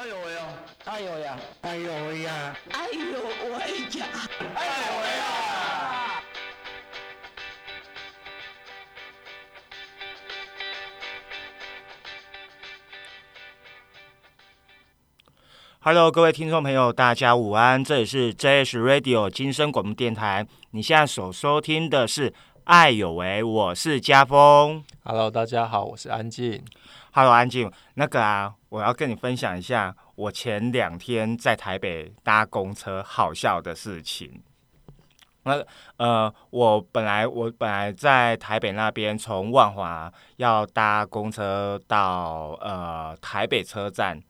[0.00, 0.40] 哎呦喂呀！
[0.86, 1.36] 哎呦呀！
[1.60, 2.56] 哎呦喂呀！
[2.72, 3.00] 哎呦
[3.52, 3.60] 喂
[3.98, 4.06] 呀！
[4.54, 6.22] 哎呦喂呀
[15.80, 20.46] ！Hello，各位听众朋友，大家午安，这里是 JS Radio 金声广播电台。
[20.70, 22.30] 你现在所收听的是
[22.64, 24.82] 《爱有为》，我是家峰。
[25.04, 26.64] Hello，大家好，我是安静。
[27.12, 27.68] Hello，安静。
[27.94, 34.40] 那个啊，我要跟你分享一下我前两天在台北搭公车好笑的事情。
[35.42, 35.60] 那
[35.96, 44.22] 呃，我本来我本来在台北那边从万华要搭公车到呃台北车站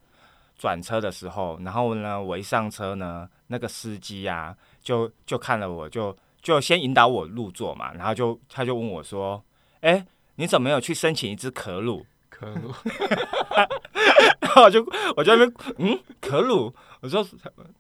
[0.56, 9.44] 转车的时候，然后呢，我一上车呢，那个司机呀就就看了我就就先引导我入座嘛，然后就他就问我说
[9.82, 10.06] ：“哎，
[10.36, 12.06] 你怎么没有去申请一支可鲁？”
[12.40, 12.72] 可鲁，
[14.40, 14.82] 然后我就
[15.15, 17.23] 我就那边嗯，可鲁，我说，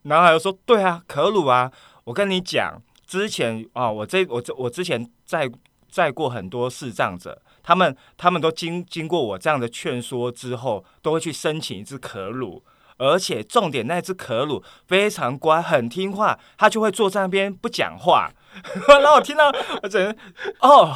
[0.02, 1.72] 然后他又说，对啊，可鲁啊，
[2.04, 5.50] 我跟你讲，之前啊，我这我这我之前载
[5.88, 12.62] 载过很多视障者，他们他们都经经过我这样的劝说之后，都会去申请一支可鲁。
[13.00, 18.30] 而且重点，那只可鲁非常乖，很听话，他就会坐在那边不讲话。
[18.88, 19.50] 然后我听到，
[19.82, 20.14] 我整
[20.60, 20.94] 哦，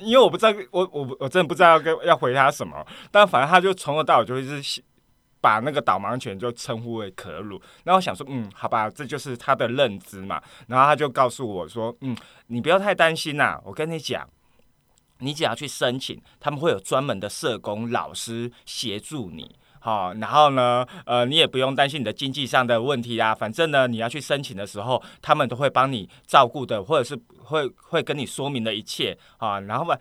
[0.00, 2.82] 因为我不知道，我我我真的不知道要跟要回他什么。
[3.10, 4.82] 但反正他就从头到尾就一直
[5.42, 7.60] 把那个导盲犬就称呼为可鲁。
[7.84, 10.40] 然后我想说，嗯，好吧，这就是他的认知嘛。
[10.68, 12.16] 然后他就告诉我说，嗯，
[12.46, 14.26] 你不要太担心呐，我跟你讲，
[15.18, 19.54] 你只要去申请，他们会有专门的社工老师协助你。
[19.84, 23.34] 好，然后呢，呃，你也不用担心你的经济上的问题啊。
[23.34, 29.58] 反正呢，你要去申请的时候，他们都会帮你照顾的，或者是会会跟你说明的一切啊。
[29.62, 29.98] 然后吧，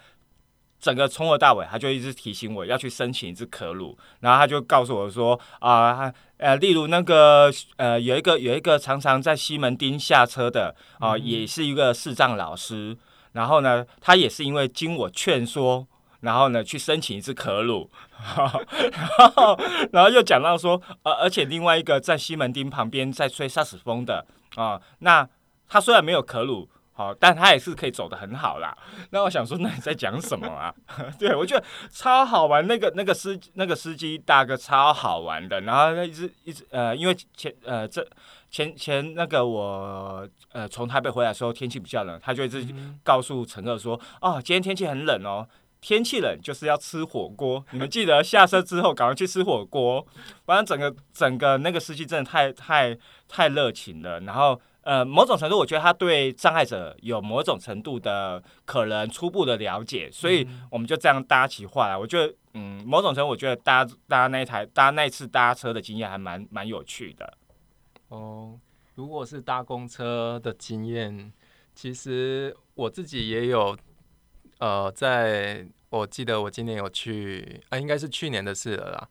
[0.79, 3.97] 整个从头到尾，他就一直提醒我要去申请一支可鲁。
[4.19, 12.95] 然后他就告诉我说啊，呃，例如那个呃，有一个有一个常常在西门町下车的啊，也是一个视障老师。
[13.31, 15.87] 然后呢，他也是因为经我劝说。
[16.21, 17.89] 然后呢，去申请一支可鲁，
[18.37, 18.48] 然
[19.36, 19.59] 后
[19.92, 25.27] 然后又讲到说，呃，而且另外一个在西门町旁边在吹萨斯风的啊，那
[25.67, 28.77] 他虽然没有可鲁，好，但他也是可以走的很好啦。
[29.09, 30.73] 那我想说，那你在讲什么啊？
[31.17, 35.61] 对我觉得超好玩，那个那个司那个司机大哥超好玩的。
[35.61, 38.05] 然后他一直一直呃，因为前呃这
[38.52, 42.67] 前前那个我呃从台北回来的时候天气比较冷，他就一直
[43.02, 45.48] 告诉乘客说，哦，今天天气很冷哦。
[45.81, 50.05] 天气冷就是要吃火锅，你们记得下车之后赶快去吃火锅。
[50.45, 52.95] 不然整个整个那个司机真的太太
[53.27, 54.20] 太热情了。
[54.20, 61.97] 然后呃，某种程度我觉得他对障碍者有某种程度的可能初步的了解，所以我们就这样搭起话来。
[61.97, 67.33] 我觉得嗯，某种程度我觉得搭搭那一台搭那次搭车的经验还蛮蛮有趣的。
[68.09, 68.59] 哦，
[68.93, 71.33] 如果是搭公车的经验，
[71.73, 73.75] 其实我自己也有。
[74.61, 79.10] 呃，在我记得我今年有去啊，应该是去年的事了啦。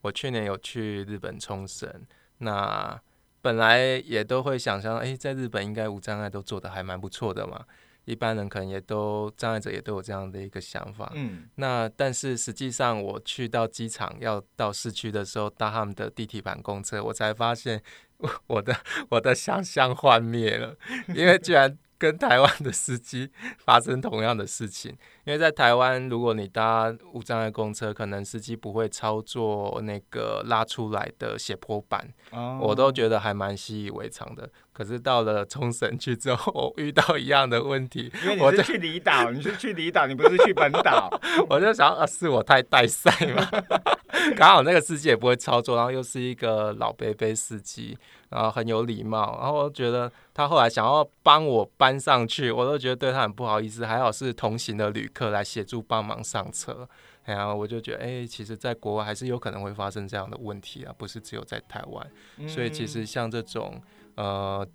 [0.00, 2.06] 我去年有去日本冲绳，
[2.38, 3.00] 那
[3.40, 7.64] 本来也都会想象，哎，在日本应该无障碍都做的还蛮不错的嘛。
[8.04, 11.10] 一般人可能也都障碍者也都有这样的一个想法。
[11.16, 11.48] 嗯。
[11.56, 17.82] 那但是实际上我去到机场要到市区的时候，搭他们的地铁版公车，我才发现
[18.46, 18.72] 我的
[19.08, 20.76] 我的想象幻灭了，
[21.08, 21.76] 因为居然。
[22.02, 23.30] 跟台湾的司机
[23.64, 24.90] 发生同样的事情，
[25.24, 32.12] 因为在台湾，如果你搭无障碍公车，可能司机不会操作那个拉出来的斜坡板，
[32.60, 34.50] 我都觉得还蛮习以为常的。
[34.72, 41.08] 可是到了冲绳去之后，我遇到一样的问题，因为你是去离岛，你是去离岛，你不是去本岛，
[41.48, 43.48] 我就想啊，是我太带赛嘛，
[44.34, 47.96] 刚好那个司机也不会操作，然后又是一个老贝贝司机。
[48.32, 53.84] 然后很有礼貌，然后我觉得他后来想要帮我搬上去，我都觉得对他很不好意思。
[53.84, 56.88] 还好是同行的旅客来协助帮忙上车，
[57.24, 62.48] 然后我就觉得，哎，其实，在国外还是有可能会发生这样的问题啊，不是只有在台湾。
[62.48, 63.80] 所以其实像这种
[64.14, 64.66] 呃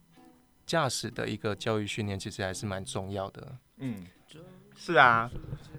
[0.65, 3.55] 驾驶的一个教育训练，其实还是蛮重要的。
[3.77, 4.05] 嗯，
[4.75, 5.29] 是啊，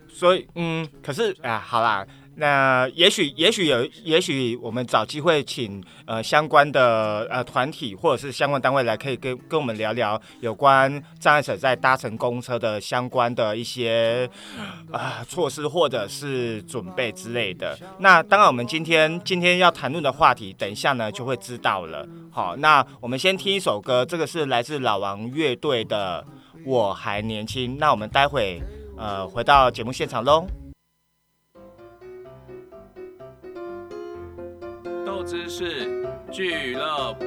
[0.08, 2.06] 所以嗯，可是啊，好啦。
[2.40, 14.30] 那也许，也许有，也许我们找机会请呃相关的呃团体或者是相关单位来，可以跟跟我们聊聊有关障碍者在搭乘公车的相关的一些
[14.92, 17.76] 啊措施或者是准备之类的。
[17.98, 22.06] 那当然，我们今天今天要谈论的话题，等一下呢就会知道了。
[22.30, 26.24] 好，那我们先听一首歌，这个是来自老王乐队的
[26.64, 27.74] 《我还年轻》。
[27.80, 28.62] 那我们待会
[28.96, 30.46] 呃回到节目现场喽。
[35.28, 37.26] 知识俱乐部。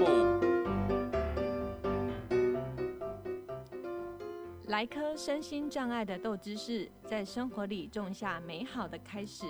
[4.70, 9.46] 来颗身心障碍的豆知识，在生活里种下美好的开始。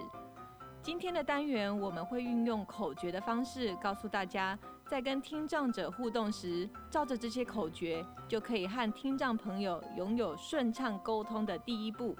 [0.83, 12.13] 今天的单元，我们会运用口诀的方式，告诉大家，在跟听障者互动时，照着这些口诀，就可以和听障朋友拥有顺畅沟通的第一步。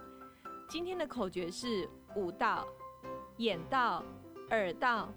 [0.70, 2.66] 今天的口诀是五道：
[3.36, 4.02] 眼道、
[4.52, 5.10] 耳道、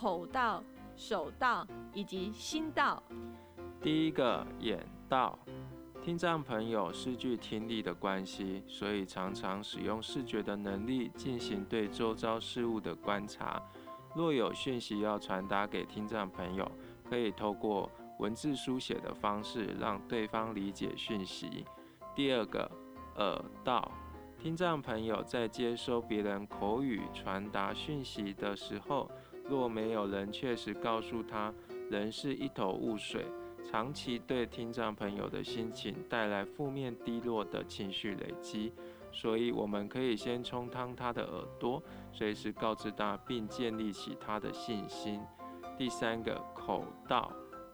[0.00, 0.64] 口道、
[0.96, 3.02] 手道以及心道。
[3.82, 5.38] 第一个眼道。
[6.02, 13.62] 听障朋友是具听力的关系，所以常常使用视觉的能力进行对周遭事物的观察。
[14.14, 16.66] 若有讯息要传达给听障朋友，
[17.06, 21.66] 可以透过文字书写的方式让对方理解讯息。
[22.16, 22.70] 第二个
[23.16, 23.92] 耳道，
[24.38, 29.10] 听障朋友在接收别人口语传达讯息的时候，
[29.50, 31.52] 若没有人确实告诉他，
[31.90, 33.26] 仍是一头雾水。
[33.68, 38.72] 长期对听障朋友的心情带来负面低落的情绪累积，
[39.12, 41.82] 所以我们可以先冲汤他的耳朵，
[42.12, 45.20] 随时告知他，并建立起他的信心。
[45.76, 47.30] 第三个口道，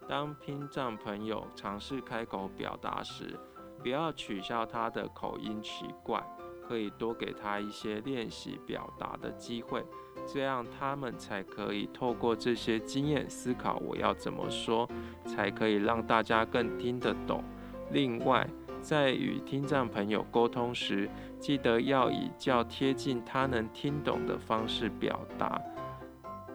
[0.08, 3.38] 当听障朋友尝试开口表达时，
[3.82, 6.22] 不要取笑他的口音奇怪，
[6.66, 9.84] 可以多给他一些练习表达的机会。
[10.26, 14.88] 这样他们才可以透过这些经验思考，我要怎么说，
[15.24, 17.44] 才可以让大家更听得懂。
[17.92, 18.48] 另外，
[18.80, 21.08] 在与听障朋友沟通时，
[21.38, 25.60] 记得要以较贴近他能听懂的方式表达。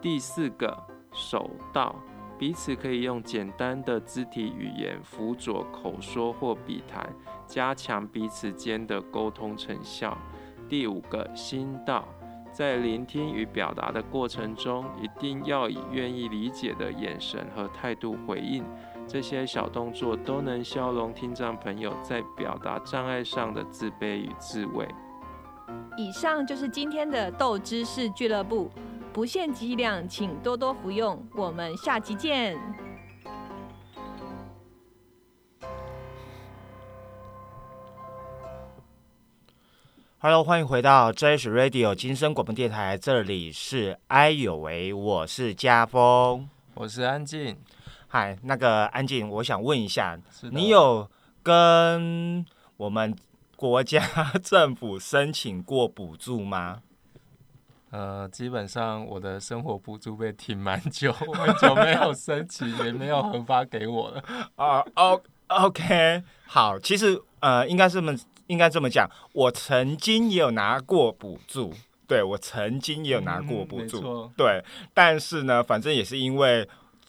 [0.02, 0.76] 第四个，
[1.12, 1.96] 手到，
[2.38, 7.08] 彼此可以用简单的肢体语言辅佐口说或笔谈，
[7.46, 10.16] 加强彼此间的沟通成效。
[10.68, 12.06] 第五个，心道。
[12.50, 18.62] 在聆听与表达的过程中，一定要以愿意理解的眼神和态度回应。
[19.06, 24.86] 这些小动作都能消融听障朋友在表达障碍上的自卑与自慰。
[25.96, 28.70] 以上就是今天的豆知识俱乐部，
[29.12, 31.22] 不限剂量，请多多服用。
[31.34, 32.58] 我们下期见。
[40.18, 47.58] Hello，欢迎回到 JS Radio 金声广播电台，这里是哎有为，我是家峰，我是安静。
[48.08, 50.18] 嗨，那个安静，我想问一下，
[50.50, 51.10] 你有
[51.42, 52.46] 跟
[52.78, 53.14] 我们
[53.56, 54.00] 国家
[54.42, 56.80] 政府申请过补助吗？
[57.92, 64.24] 呃，基本上我的生活补助被停蛮久， 很久没有申请，也没有核发给我了。
[64.56, 64.84] 啊
[65.46, 68.12] OK，好，其实呃，应该这么。
[68.48, 71.72] 应该这么讲，我曾经也有拿过补助，
[72.06, 74.62] 对我曾经也有拿过补助，对，
[74.92, 76.68] 但是呢，反正也是因为，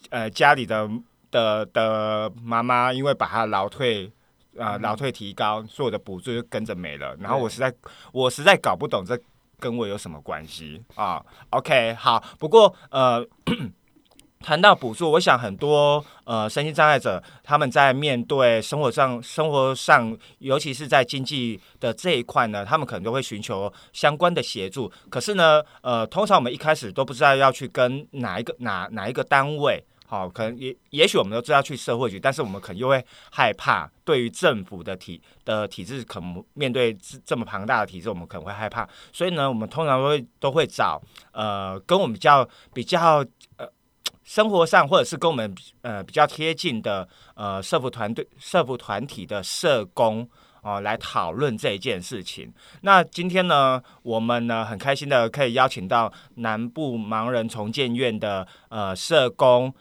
[0.10, 0.90] 呃，家里的
[1.32, 4.10] 的的妈妈因为把她劳退
[4.58, 7.74] 啊劳退提高，所有的补助就跟着没了，然后我实在
[8.14, 9.20] 我实在搞不懂这
[9.64, 13.26] 跟我有什么关系啊？OK，好，不过呃。
[14.46, 24.92] 谈到补助，我想很多呃身心障碍者他们在面对生活上生活上，尤其是在经济的这一块呢，他们可能都会寻求相关的协助。
[25.10, 36.96] 可是呢，呃，通常我们一开始都不知道要去跟哪一个哪哪一个单位，好，可能也也许我们都知道去社会局，但是我们可能又会害怕，对于政府的体的体制，可能面对
[37.26, 38.88] 这么庞大的体制，我们可能会害怕。
[39.12, 43.26] 所以呢，我们通常会都会找呃跟我们比较比较
[43.58, 43.68] 呃。
[44.26, 47.06] 生活上，或者是跟我们呃比较贴近的
[47.36, 50.26] 呃社服团队、社服团体的社工
[50.62, 52.50] 哦，来讨论这一件事情。
[52.84, 59.74] 那今天呢，我们呢很开心的可以邀请到南部盲人重建院的呃社工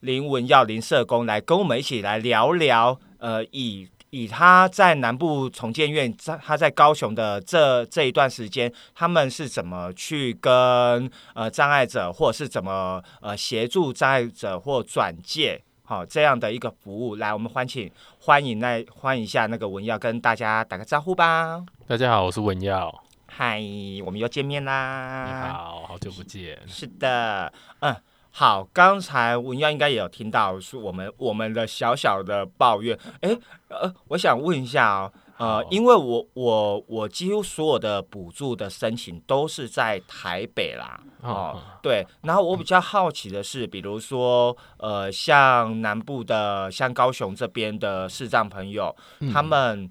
[0.00, 3.88] 林文耀林社工来跟我们一起来聊聊呃以。
[4.12, 17.14] 以他在南部重建院，在他在高雄的这这一段时间，他们是怎么去跟呃障碍者，或者是怎么呃协助障碍者或转介，好这样的一个服务？
[17.14, 17.88] 来，我们欢请
[18.18, 21.64] 欢迎来欢迎一下那个文耀，跟大家打个招呼吧。
[21.86, 22.92] 大家好，我是文耀。
[23.26, 23.62] 嗨，
[24.04, 25.24] 我们又见面啦。
[25.24, 26.58] 你好，好久不见。
[26.66, 27.94] 是的，嗯。
[28.32, 32.98] 好，刚才文耀应该也有听到，是我们我们的小小的抱怨。
[33.20, 33.36] 哎，
[33.68, 42.06] 呃，我想问一下哦，呃，因为我我我几乎所有的补助的申请都是在台北啦，哦，对。
[42.22, 48.94] 然后我比较好奇的是，比如说，呃，像南部的，像高雄这边的视障朋友，
[49.32, 49.90] 他们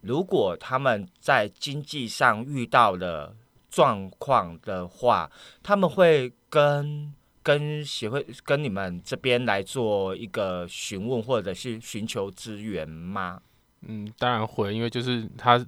[0.00, 3.36] 如果他们在经济上遇到了
[3.70, 5.30] 状况的话，
[5.62, 7.12] 他们会跟
[7.44, 13.40] 跟协会跟你们这边来做一个询问，或者是寻求资源吗？
[13.82, 15.62] 嗯，当然会，因为就是他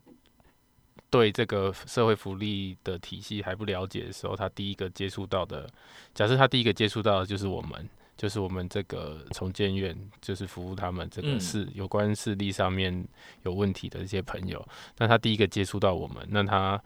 [1.10, 5.68] 对这个社会福利的体系还不了解的时候，他第一个接触到的，
[6.14, 13.06] 假设他第一个接触到的就是我们，就是我们这个重建院，就是服务他们这个嗯、有关视力上面
[13.42, 14.66] 有问题的一些朋友，
[14.96, 16.82] 那他第一个接触到我们，那他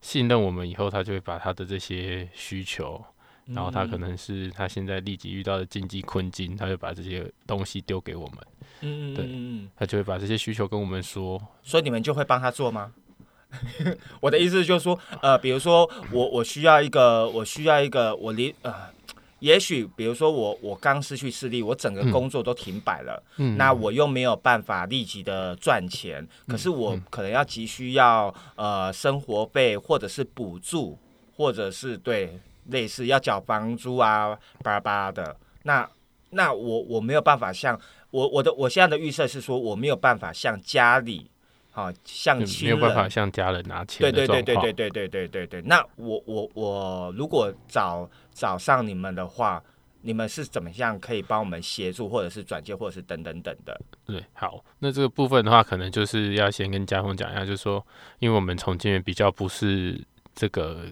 [0.00, 3.04] 信任我们以后，他就会把他的这些需求。
[3.48, 8.38] 然后他可能是他现在立即遇到的经济困境，他就把这些东西丢给我们，
[8.82, 12.92] 嗯嗯对他就会把这些需求跟我们说，所以你们就会帮他做吗？
[14.20, 18.74] 我的意思就是说，呃，比如说我我需要一个，我需要一个，我离呃，
[19.38, 22.12] 也许比如说我我刚失去视力，我整个嗯。
[22.12, 30.98] 工作都停摆了，嗯，那我又没有办法立即的赚钱，可是我可能要急需要呃生活费或者是补助，
[31.34, 35.88] 或者是对类似要缴房租啊巴拉巴拉的，那
[36.30, 37.78] 那我我没有办法像
[38.10, 41.30] 我我的我现在的预设是说我没有办法像家里
[41.70, 44.42] 好、像就亲人没有办法向家人拿钱对对对。
[44.42, 45.62] 对对对对对对对。
[45.62, 49.62] 那我我我如果找找上你们的话，
[50.00, 53.80] 你们是怎么样可以帮我们协助，或者是转介，或者是等等等的？
[54.04, 57.84] 对，好，那这个部分的话，可能就是要先跟家峰讲一下，就是说，
[58.18, 60.84] 因为我们重建园比较不是这个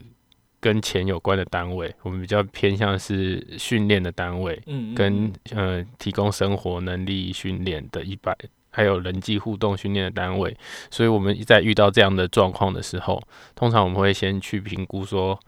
[0.60, 5.78] 跟钱有关的单位，我们比较偏向是训练的单位，嗯，嗯跟嗯。
[5.78, 8.36] 呃提供生活能力训练的一百，
[8.70, 10.56] 还有人际互动训练的单位，
[10.90, 13.22] 所以我们在遇到这样的状况的时候，
[13.54, 15.38] 通常我们会先去评估说，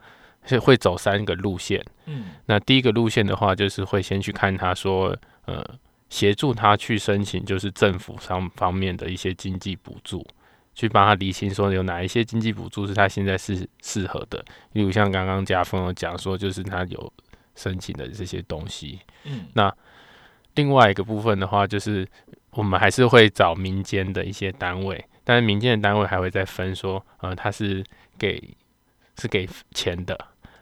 [0.45, 1.85] 是会走三个路线。
[2.07, 2.31] 嗯。
[2.47, 5.65] 那第一个路线的话，就是会先去看他说，呃，
[6.09, 10.27] 协助他去申请，就是政府上方面的一些经济补助，
[10.79, 14.45] 去帮他理清说有哪一些经济补助是他现在是适合的。
[14.75, 17.13] 例如像刚刚家峰有讲说，就是他有
[17.57, 19.01] 申请的这些东西。
[19.25, 19.49] 嗯
[20.55, 22.07] 另外一个部分的话，就是
[22.51, 27.85] 我们还是会找民间的一些单位，但是民间的单位还会再分说，呃，他是
[28.17, 28.41] 给
[29.19, 30.17] 是给钱的，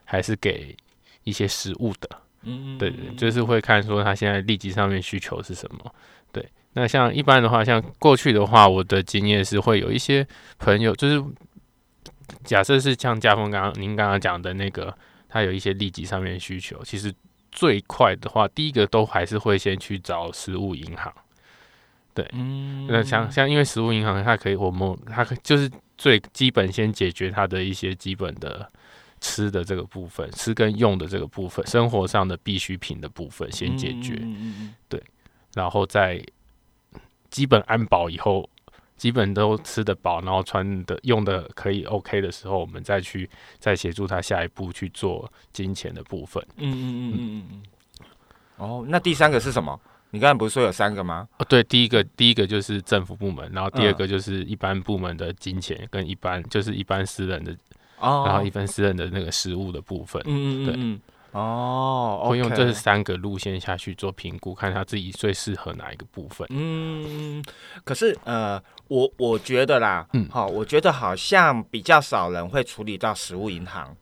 [0.04, 0.74] 还是给
[1.24, 2.08] 一些食物的。
[2.42, 5.94] 嗯，对对，就是会看说他现在立即上面需求是什么。
[6.76, 10.26] 对，那像一般的话，像过去的话，我的经验是会有一些
[10.58, 11.24] 朋友，就是
[12.44, 14.96] 假设是像家峰刚刚您刚刚讲的那个，
[15.28, 17.12] 他有一些利己上面的需求，其实
[17.50, 21.12] 最快的话，第一个都还是会先去找实物银行。
[22.32, 22.86] 嗯。
[22.88, 28.70] 那像像因为实物银行，它可以我们它可就是最基本先解决它的一些基本的
[29.20, 35.00] 吃的这个部分，吃跟用的这个部分，生活上的必需品的部分先解决，嗯嗯嗯
[35.54, 36.22] 然后再
[37.36, 38.48] 基本安保以后，
[38.96, 43.28] 基本都吃得饱，然后穿的用的可以 OK 的时候，我们再去
[43.58, 46.42] 再协助他下一步去做金钱的部分。
[46.56, 47.62] 嗯嗯嗯嗯嗯。
[48.56, 49.78] 哦，那第三个是什么？
[50.12, 51.28] 你刚才不是说有三个吗？
[51.36, 57.54] 哦，对，第一个第一个就是政府部门，然后第二嗯个就是一般部门的金钱跟一般就是一般私人的
[58.00, 61.00] 哦，然后一般私人的那个食物的部分，对嗯嗯嗯嗯，
[61.36, 66.46] 哦，会用这三个路线下去做评估，看他自己最适合哪一个部分。
[66.50, 67.44] 嗯，
[67.84, 73.94] 可是呃，我我觉得啦，嗯好、我觉得好像比较少人会处理到食物银行。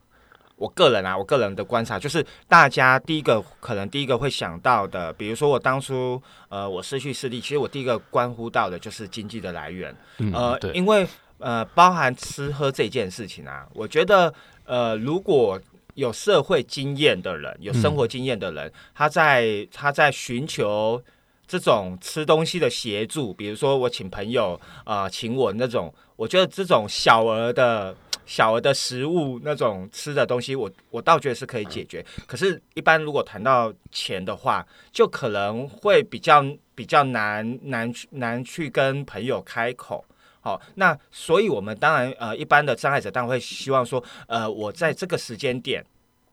[0.57, 9.95] 我个人啊，我个人的观察就是，大家第一个可能第一个会想到的，比如说我当初呃我失去视力，其实我第一个关乎到的就是经济的来源。
[10.19, 11.05] 嗯，呃，对，因为
[11.39, 14.33] 呃，包含吃喝这件事情啊，我觉得
[14.65, 15.61] 呃，如果
[15.95, 21.03] 有社会经验的人，有生活经验的人，他在他在寻求
[21.47, 27.97] 这种吃东西的协助，比如说我请朋友呃请我那种，我觉得这种小额的。
[28.27, 32.03] 小额的食物那种吃的东西我，我倒觉得是可以解决。
[32.27, 36.43] 可是，一般如果谈到钱的话，就可能会比较
[36.75, 40.03] 比较难难去难去跟朋友开口。
[40.45, 45.83] 好，那所以我们当然呃，一般的障碍者当然会希望说，呃，我在这个时间点，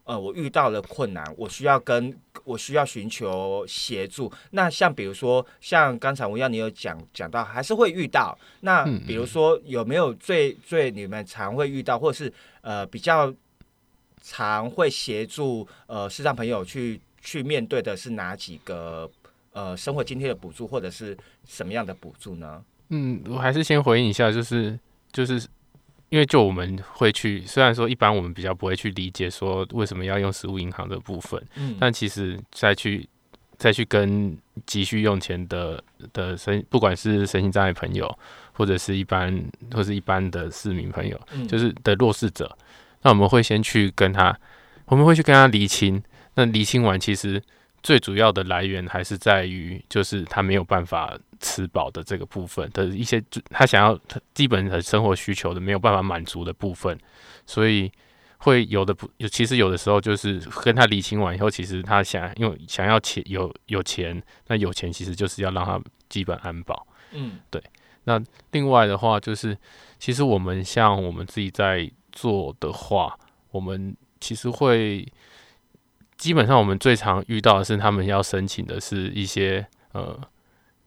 [0.04, 2.14] 呃，我遇到了困难，我需要跟
[2.44, 4.30] 我需要寻求协助。
[4.50, 8.38] 那像比如说，像刚才文耀你有讲讲到，还是会遇到。
[8.60, 13.34] 那嗯比如说有没有最最你们常会遇到，或者是呃比较
[14.22, 19.10] 常会协助呃视障朋友去去面对的是哪几个
[19.54, 22.62] 呃生活津贴的补助，或者是什么样的补助呢？
[22.92, 24.78] 嗯，我还是先回应一下，就是
[25.12, 25.42] 就是
[26.10, 31.78] 因为就我们会去，虽然说一般我们比较不会去理解说为什么要用实物银行的部分，嗯。
[31.80, 33.08] 但其实再去
[33.58, 35.82] 再去跟急需用钱的
[36.12, 38.14] 的身，不管是身心障碍朋友，
[38.52, 39.42] 或者是一般
[39.74, 41.48] 或是一般的市民朋友，嗯。
[41.48, 42.58] 就是的弱势者，
[43.04, 44.38] 那我们会先去跟他，
[44.86, 46.04] 我们会去跟他厘清，
[46.36, 47.42] 那厘清完，其实
[47.82, 56.98] 最主要的来源还是在于，就是他没有办法吃饱的这个部分的一些，他想要他基本的生活需求的没有办法满足的部分，
[57.46, 57.92] 所以
[58.38, 66.88] 会有的不有，其实有的时候就是跟他理清完以后，其实他想因为想要钱有有钱，那有钱其实就是要让他基本安保。
[67.12, 67.62] 嗯，对。
[68.06, 68.20] 那
[68.52, 69.58] 另外的话，就是
[70.00, 73.18] 其实我们像我们自己在做的话，
[73.52, 75.08] 我们其实会
[76.18, 80.20] 基本上我们最常遇到的是他们要申请的是一些呃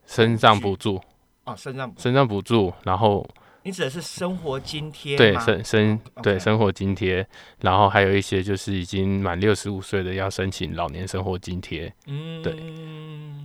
[0.06, 1.00] 身障补助、
[1.44, 3.28] 哦，身上，身障补助，然后
[3.62, 7.26] 你指的是生活津贴对吗生生对生活津贴，
[7.60, 12.54] 然后还有一些就是已经满六十五岁的要申请老年生活津贴，嗯，对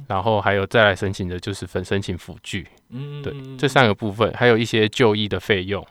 [0.08, 5.86] 然后还有再来申请的就是分申请辅具，嗯，对，这三个部分，还有一些就医的费用。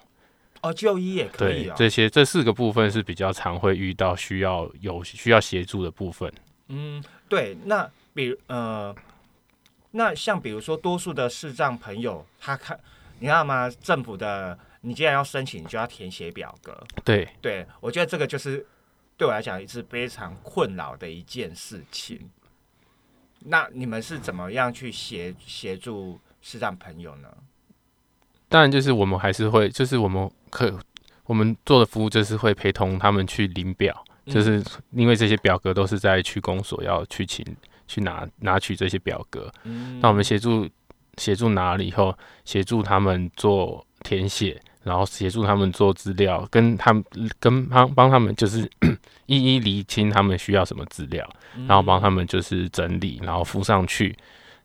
[0.61, 6.31] 哦，就医也可以对，哦，这些这四个部分是比较常会遇到需要有需要协助的部分。
[6.67, 8.93] 嗯，对，那比如呃，
[9.93, 12.79] 那像比如说，多数的视障朋友，他看，
[13.19, 13.71] 你知道吗？
[13.81, 16.79] 政府的，你既然要申请，你就要填写表格。
[17.05, 18.67] 对，对我觉得这个就是
[19.17, 22.31] 对我来讲是非常困扰的一件事情。
[23.41, 27.29] 那你们是怎么样去协协助视障朋友呢？
[28.49, 30.79] 当然就是我们还是会，就是我们可
[31.25, 37.45] 我们做的服务就是会陪同他们去领表，就是因为这些表格都是在区公所要去请
[37.89, 39.99] 去拿拿取这些表格，嗯。
[40.01, 40.69] 那我们协助
[41.17, 47.03] 协助拿了以后，协助他们做填写，然后协助他们做资料，跟他们
[47.41, 48.71] 跟帮帮他们就是
[49.27, 51.29] 一一厘清他们需要什么资料，
[51.67, 54.17] 然后帮他们就是整理，然后附上去，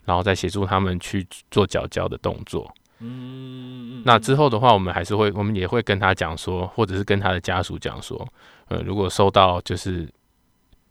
[0.06, 2.72] 然后再协助他们去做缴交的动作。
[3.00, 8.26] 嗯，那之后的话，我们还是会，我们也会跟他讲说，或者是跟他的家属讲说，
[8.70, 10.08] 呃，如果收到就是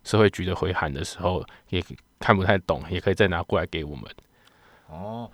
[0.05, 1.83] 社会局的回函的时候，也
[2.23, 4.05] 看不太懂，也可以再拿过来给我们。
[4.89, 5.29] 哦，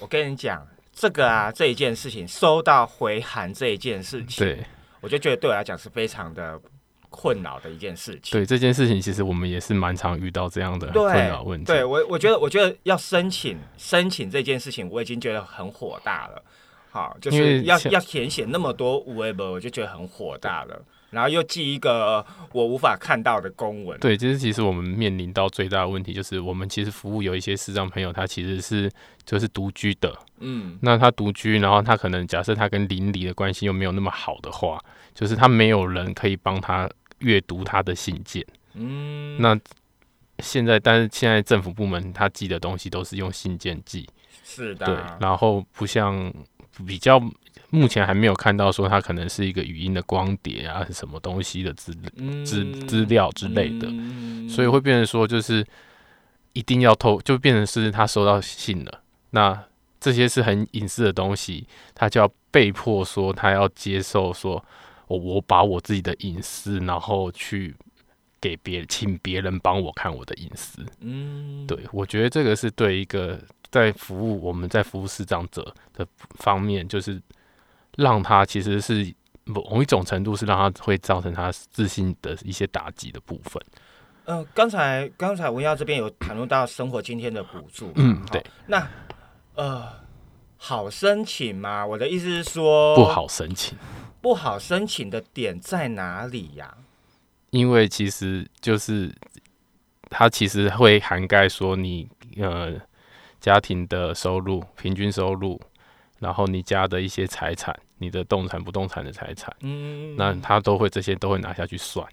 [0.00, 4.64] 我跟你讲，这个啊，这一件事情收到回函这一件事情，对
[5.00, 6.60] 我就觉得对我来讲是非常的
[7.10, 8.32] 困扰的一件事情。
[8.32, 11.66] 对，这件事情其实我们也是蛮常遇到这样的困扰问题。
[11.66, 16.42] 对我，我觉得，我觉得要申请申请这件事情，我已经觉得很火大了。
[16.90, 20.82] 好，就是要要填写那么多无为本，我就觉得很火大了。
[21.14, 23.98] 然后又寄一个我无法看到的公文。
[24.00, 28.90] 对，就是其实我们面临到最大的问题，就是我们其实服务有一些视障朋友，他其实是
[29.24, 30.14] 就是独居的。
[30.40, 34.78] 嗯那他独居，然后他可能假设他跟邻里的关系又没有那么好的话，
[35.14, 38.44] 就是他没有人可以帮他阅读他的信件。
[38.74, 39.58] 嗯，那
[40.40, 44.04] 现在，但是现在政府部门他寄的东西都是用信件寄，
[44.42, 46.34] 是的，对，然后不像
[46.84, 47.22] 比较
[47.74, 52.44] 目前还没有看到说它可能是一个语音的光碟啊，是什么东西的资嗯。
[52.44, 54.48] 资资料之类的，嗯。
[54.48, 55.66] 所以会变成说就是
[56.52, 59.64] 一定要透，就变成是他收到信了，那
[60.00, 64.64] 这些是很隐私的东西，他就要被迫说他要接受说，
[65.08, 67.74] 我我把我自己的隐私，然后去
[68.40, 70.84] 给别请别人帮我看我的隐私。
[71.00, 76.06] 嗯，对我觉得这个是对一个在服务我们在服务视障者的
[76.36, 77.20] 方面，就是
[77.96, 83.62] 让他其实是某一种程度是让他会造成他自信的一些打击的部分。
[84.26, 88.88] 嗯、刚才刚才文耀这边有谈论到生活津贴的补助，嗯对，那
[89.54, 89.86] 呃，
[90.56, 91.84] 好申请吗？
[91.84, 93.76] 我的意思是说，不好申请，
[94.22, 96.74] 不好申请的点在哪里呀、
[97.50, 99.14] 因为其实就是
[100.08, 102.72] 它其实会涵盖说你呃
[103.40, 105.60] 家庭的收入、平均收入，
[106.18, 112.06] 然后你家的一些财产、你的动产、不动产的财产，嗯，那他都会这些都会拿下去算。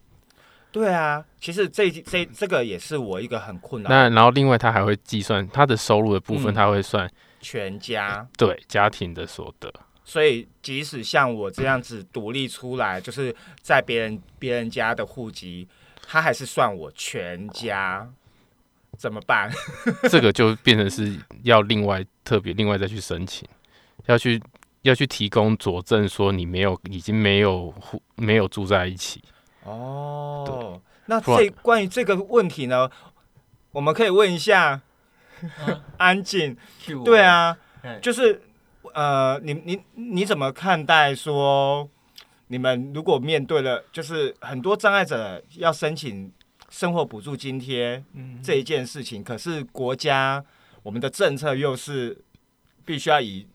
[0.71, 9.69] 对啊，其实这这这个也是我一个很困难那然后另外他还会计算他的收入的部分，嗯他会算全家，对家庭的所得。
[10.05, 15.67] 所以即使像我这样子独立出来，就是在别人别人家的户籍，
[16.07, 18.09] 他还是算我全家，
[18.97, 19.51] 怎么办？
[20.09, 23.47] 这个就变成是要另外特别另外再去申请，
[24.05, 24.41] 要去
[24.83, 29.21] 要去提供佐证说你没有已经没有户没有住在一起。
[29.63, 32.89] 哦，那这关于这个问题呢，
[33.71, 34.81] 我们可以问一下
[35.97, 36.57] 安静。
[37.05, 38.41] 对，啊，哎就是
[38.93, 41.87] 呃，你你你怎么看待说，
[42.47, 46.31] 你们如果面对了，就是很多障碍者要申请
[46.69, 50.43] 生活补助津贴嗯这一件事情，可是国家
[50.81, 52.17] 我们的政策又是
[52.83, 53.45] 必须要以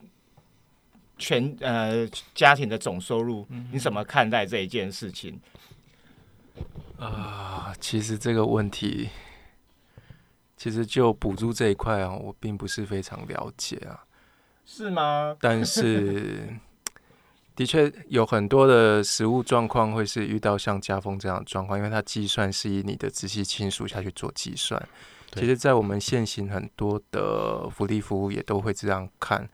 [1.18, 5.40] 全呃家庭的总收入，你怎么看待这一件事情？
[6.98, 9.11] 啊、其实这个问题，
[10.57, 14.05] 其实就补助这一块啊，我并不是非常了解啊。
[14.64, 15.37] 是吗？
[15.40, 16.48] 但是，
[17.55, 24.83] 的确有很多的实物状况会是遇到像家风这样的状况，因为它计算是以你的直系亲属下去做计算。
[25.35, 29.46] 其实，在我们现行很多的福利服务也都会这样看，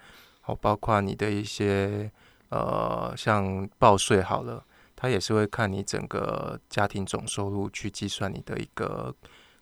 [0.43, 2.11] 好，包括你的一些
[2.51, 4.63] 呃，像报税好了，
[4.95, 9.15] 它也是会看你整个家庭总收入去计算你的一个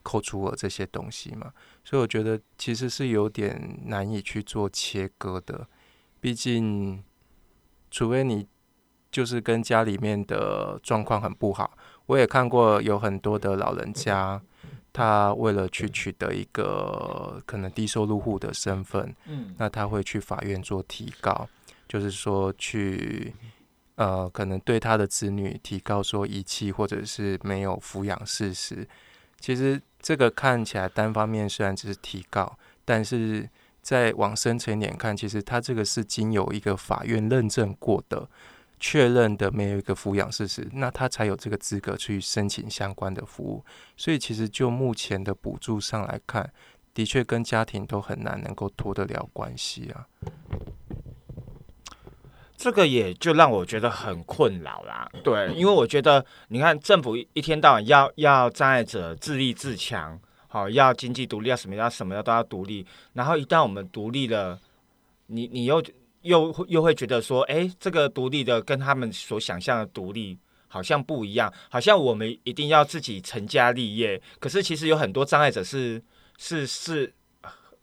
[0.03, 1.53] 扣除额这些东西嘛。
[1.85, 5.69] 所以我觉得其实是有点难以去做切割的，
[6.19, 7.05] 毕竟
[7.91, 8.47] 除非你
[9.13, 14.41] 就是跟家里面的状况很不好，我也看过有很多的老人家，
[14.93, 21.49] 他为了去取得一个可能低收入户的身份，嗯那他会去法院做提告，
[21.89, 23.35] 就是说去
[23.95, 28.89] 呃，可能对他的子女提告说遗弃或者是没有抚养事实。
[29.39, 33.49] 其实这个看起来单方面虽然只是提告，但是
[33.83, 38.29] 在往深层一点看，其实他这个是经由一个法院认证过的。
[38.81, 43.63] 确认的没有一个抚养事实，那他才有这个资格去申请相关的服务。
[43.97, 46.51] 所以其实就目前的补助上来看，
[46.95, 50.07] 的确跟家庭都很难能够脱得了关系啊。
[52.57, 55.11] 这个也就让我觉得很困扰啦。
[55.25, 64.61] 对，因为我觉得你看政府一一天到晚要要障碍者自立自强，好、要经济独立，要什么要什么要都要独立，然后一旦我们独立了，
[65.29, 65.83] 你你又
[66.23, 70.39] 又又会觉得说，哎，这个独立的跟他们所想象的独立。
[70.73, 74.23] 好像不一样，好像我们一定要自己成家立业。
[74.39, 76.01] 可是其实有很多障碍者是
[76.39, 77.13] 是是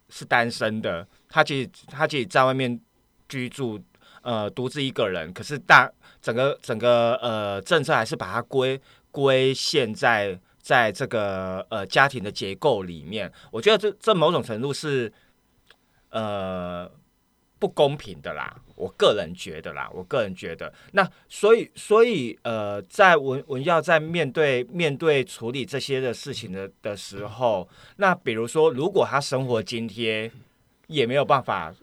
[0.07, 2.79] 是单身的，他其实他自己在外面
[3.27, 3.77] 居住，
[4.21, 5.33] 呃，独自一个人。
[5.33, 8.79] 可是大整个整个呃政策还是把它归
[9.11, 13.29] 归现在在这个呃家庭的结构里面。
[13.51, 15.11] 我觉得这这某种程度是
[16.11, 16.89] 呃
[17.59, 18.55] 不公平的啦。
[18.75, 30.31] 我个人觉得啦，我个人觉得，那所以所以呃，在文文耀在面对面对处理这些的事情的的时候，那比如说，如果他生活津贴
[30.85, 31.73] 也没有办法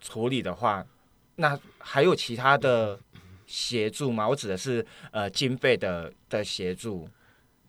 [0.00, 0.86] 处理的话，
[1.36, 2.98] 那还有其他的
[3.46, 4.26] 协助吗？
[4.26, 7.06] 我指的是呃经费的的协助。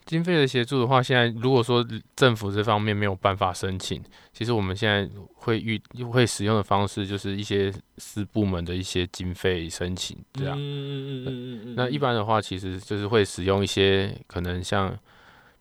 [0.06, 1.86] 经费的协助的话，现在如果说
[2.16, 4.02] 政府这方面没有办法申请，
[4.34, 10.58] 其实我们现在会遇会使用的方式就是一些私部门的一些经费申请这样。
[10.58, 14.98] 嗯嗯嗯嗯嗯那一般的话，其实就是会使用一些可能像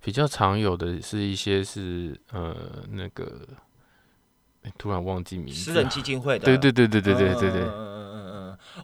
[0.03, 2.57] 比较常有的是一些是呃
[2.91, 3.47] 那个，
[4.63, 5.75] 诶突然忘记名字了。
[5.75, 8.10] 私人基金会的，对对对对对对对对嗯嗯，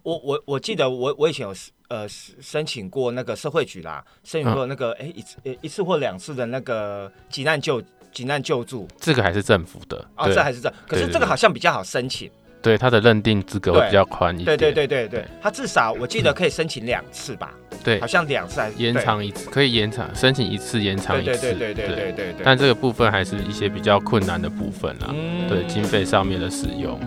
[0.03, 1.55] 我我我记得我我以前有
[1.89, 7.83] 呃申请过那个社会局啦，申请过那个哎、一次呃一次或两次的那个急难救
[8.13, 8.89] 急难救助。
[8.99, 10.35] 这个还是政府的，啊，对。
[10.35, 12.31] 这还是这，可是对对这个好像比较好申请，
[12.63, 14.73] 对它的认定资格会比较宽一对点。
[14.73, 15.21] 对对对。
[15.21, 17.55] 对，他至少我记得可以申请两次吧，
[17.85, 18.01] 对。
[18.01, 21.97] 好像两次还是延长一次可以延长申请一次延长对一次，对对对对。
[21.97, 25.49] 对对对，但这个部分还是一些比较困难的部分啦，嗯。
[25.49, 26.99] 对经费上面的使用。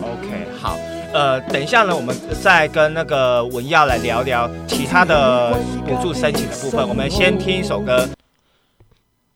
[0.00, 0.76] OK，好，
[1.12, 5.54] 呃，等一下呢，我们再跟那个文耀来聊聊其他的
[5.86, 6.86] 补助申请的部分。
[6.86, 8.06] 我们先听一首歌。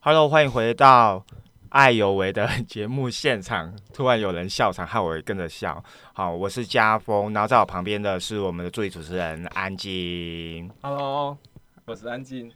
[0.00, 1.18] Hello，欢迎回到
[1.70, 3.72] 《爱有为》的节目现场。
[3.94, 5.82] 突然有人笑场，害我也跟着笑。
[6.12, 10.70] 好，我是家峰，然后在我旁边的是我们的助理主持人安静。
[10.82, 11.38] Hello，
[11.92, 12.50] 我是安静。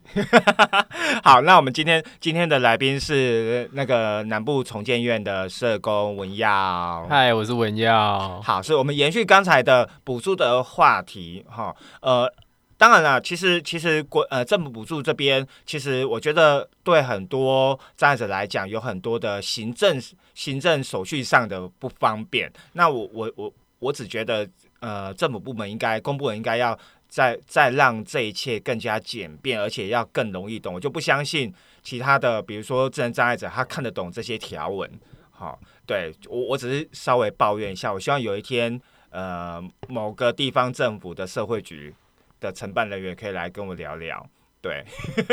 [1.22, 7.06] 好，那我们今天今天的来宾是那个南部重建院的社工文耀。
[7.06, 8.40] 嗨，我是文耀。
[8.40, 12.32] 好，是我们延续刚才的补助的话题，哈，呃，
[12.78, 20.00] 当然了，其实其实国呃政府补助这边，其实我觉得对很多障碍者来讲，有很多的行政
[20.32, 22.50] 行政手续上的不方便。
[22.72, 24.48] 那我我我我只觉得，
[24.80, 26.76] 呃，政府部门应该公部门应该要
[27.16, 30.74] 再再让这一切更加简便，而且要更容易懂。
[30.74, 31.50] 我就不相信
[31.82, 34.90] 其他的，比如说智能障碍者，他看得懂这些条文，
[35.30, 35.58] 好。
[35.86, 37.90] 对我，我只是稍微抱怨一下。
[37.90, 41.94] 我希望有一天，呃，某个地方政府的社会局
[42.38, 44.28] 的承办人员可以来跟我聊聊。
[44.66, 44.84] 对，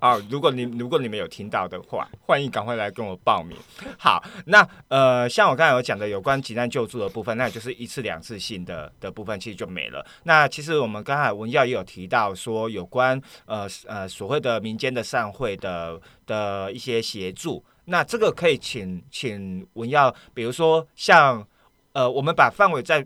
[0.00, 3.58] 啊，如果你如果你们有听到的话，欢迎赶快来跟我报名。
[3.98, 10.06] 好，那呃，像我刚才有讲的有关急难救助的部分，那就是一次两次性的的部分，其实就没了。
[10.22, 17.64] 那其实我们刚才文耀也有提到说，有关呃呃所谓的民间的善会的的一些协助。
[17.86, 21.44] 那这个可以请请文耀，比如说像
[21.92, 23.04] 呃，我们把范围再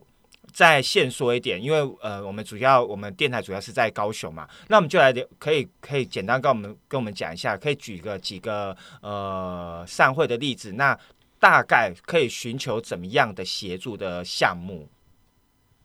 [0.52, 10.98] 再限缩一点，因为呃，我们主要我们电台主要是在高雄嘛，那我们就来可以可以简单跟我们跟我们讲一下，可以举个几个呃散会的例子，那
[11.38, 14.88] 大概可以寻求怎么样的协助的项目？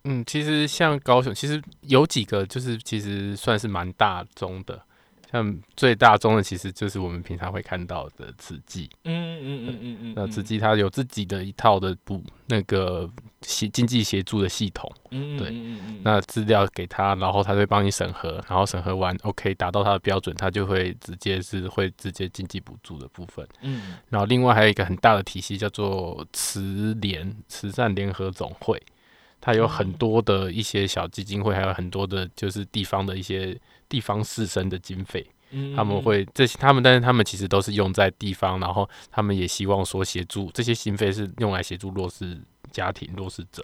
[0.03, 4.79] 嗯，其实像高雄，其实有几个就是其实算是蛮大宗的，
[5.35, 8.89] 像最大宗的其实就是我们平常会看到的慈济。
[9.03, 13.09] 嗯嗯嗯嗯嗯，那慈济它有自己的一套的补那个
[13.41, 15.51] 协经济协助的系统，嗯对
[16.01, 23.45] 那资料给他，然后他会帮你审核，然后审核完 OK 达到他的标准，他就会直接是会直接经济补助的部分。
[23.61, 28.81] 嗯然后另外还有一个很大的体系叫做慈联慈善联合总会，
[29.41, 42.37] 它有很多的一些小基金会，还有很多的就是地方的一些地方士绅的经费，嗯他们会这些他们，但是他们其实都是用在地方，然后他们也希望说协助这些经费是用来协助弱势
[42.71, 43.63] 家庭、弱势者。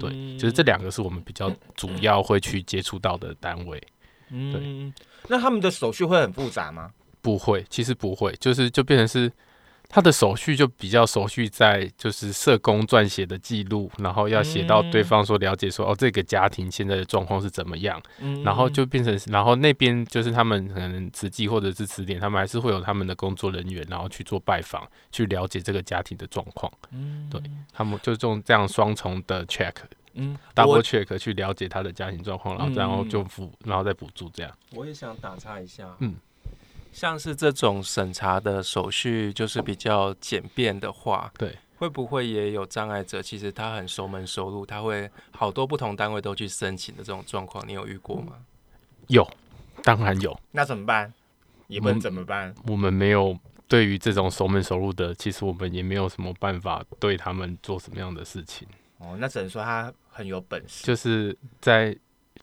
[0.00, 3.80] 对，就是这两个是我们比较主要会去接触到的单位。
[4.28, 4.92] 对，
[5.28, 6.90] 那他们的手续会很复杂吗？
[7.20, 9.30] 不会，其实不会，就是就变成是
[9.88, 26.70] 他的手续就比较手续在就是社工撰写的记录，然后要写到对方说了解说、哦这个家庭现在的状况是怎么样，嗯然后就变成然后那边就是他们可能慈济或者是词典，他们还是会有他们的工作人员，然后去做拜访，去了解这个家庭的状况。
[26.92, 27.40] 嗯对
[27.72, 29.74] 他们就用这样双重的 check。
[30.18, 34.50] 嗯 double check 去了解他的家庭状况，然后然后就补，然后再补助这样。
[34.72, 36.14] 我也想打岔一下，嗯，
[36.96, 43.20] 像是这种审查的手续就是比较简便的话，对，会不会也有障碍者？
[43.20, 48.32] 其实他很熟门熟路，他会好多不同单位都去申请的这种状况，你有遇过吗？
[49.08, 49.30] 有，
[49.82, 50.34] 当然有。
[50.52, 51.12] 那怎么办？
[51.66, 52.54] 你们怎么办？
[52.66, 58.66] 我们没有对于这种熟门熟路的，其实我们也没有什么办法对他们做什么样的事情。
[58.96, 60.86] 哦，那只能说他很有本事。
[60.86, 61.94] 就是在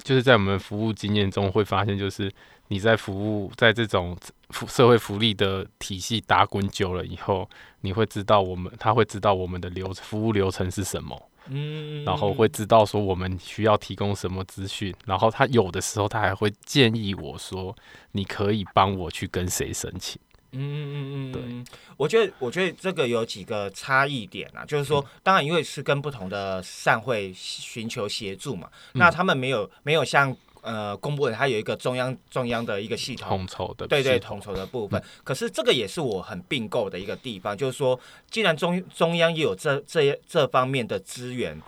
[0.04, 2.32] 就是在我们服务经验中会发现，就是
[2.74, 4.18] 你在服务在这种
[4.50, 7.48] 福社会福利的体系打滚久了以后，
[7.82, 17.76] 你会知道我们他会知道我们的流服务流程是什么，嗯然后会知道说我们需要提供什么资讯，然后他有的时候他还会建议我说，
[18.14, 20.20] 你可以帮我去跟谁申请。
[20.56, 21.42] 嗯嗯嗯嗯，对。
[21.46, 33.30] 嗯，我觉得我觉得这个有几个差异点啊，就是说，当然因为是跟不同的善会寻求协助嘛，那他们没有没有像呃公布的，它有一个中央中央的一个系统。
[33.30, 38.00] 统筹的对对，统统筹的部分，可是这个也是我很并购的一个地方，就是说，
[38.32, 41.62] 既然中中央也有这这这方面的资源，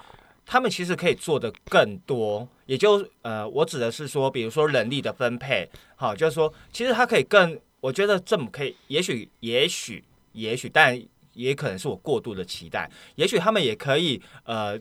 [0.46, 2.48] 他们其实可以做的更多。
[2.66, 11.00] 也就呃，我指的是说，比如说人力的分配，好，就是说，其实它可以更，我觉得政府可以，也许也许也许，但
[11.34, 14.80] 也可能是我过度的期待，也许他们也可以呃，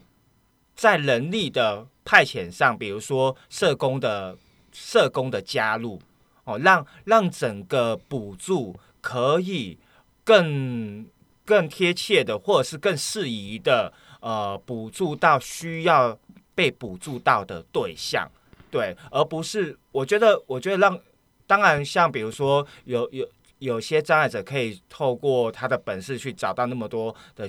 [0.74, 4.36] 在人力的派遣上，比如说社工的
[4.72, 6.00] 社工的加入。
[6.46, 9.78] 哦，让让整个补助可以
[10.22, 11.08] 更
[11.42, 16.18] 更贴切的，或者是更适宜的，呃，补助到需要
[16.54, 18.30] 被补助到的对象，
[18.70, 21.00] 对，而不是我觉得，我觉得让，
[21.46, 23.26] 当然像比如说有有
[23.60, 27.48] 有些障碍者可以透过他的本事去找到那么多的。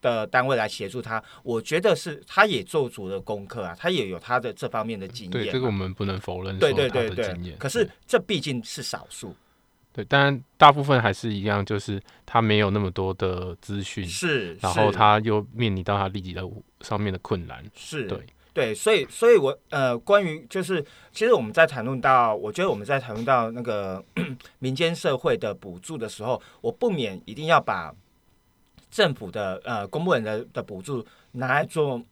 [0.00, 5.44] 的单位来协助他，我觉得是他也做足了功课啊，他也有他的这方面的经验嘛。
[5.44, 7.58] 对这个我们不能否认，对对他对对的经验。
[7.58, 9.34] 可是这毕竟是少数，
[9.92, 16.42] 对，当然大部分还是一样，就是他没有那么多的资讯，是，然后他又面临到他立即的
[16.80, 17.64] 上面的困难。
[17.74, 18.18] 是对
[18.54, 24.04] 对，所以所以我呃，关于就是，其实我们在谈论到，我觉得我们在谈论到那个
[24.58, 27.94] 民间社会的补助的时候，我不免一定要把
[28.90, 32.02] 政府的呃公部门的的补助拿来做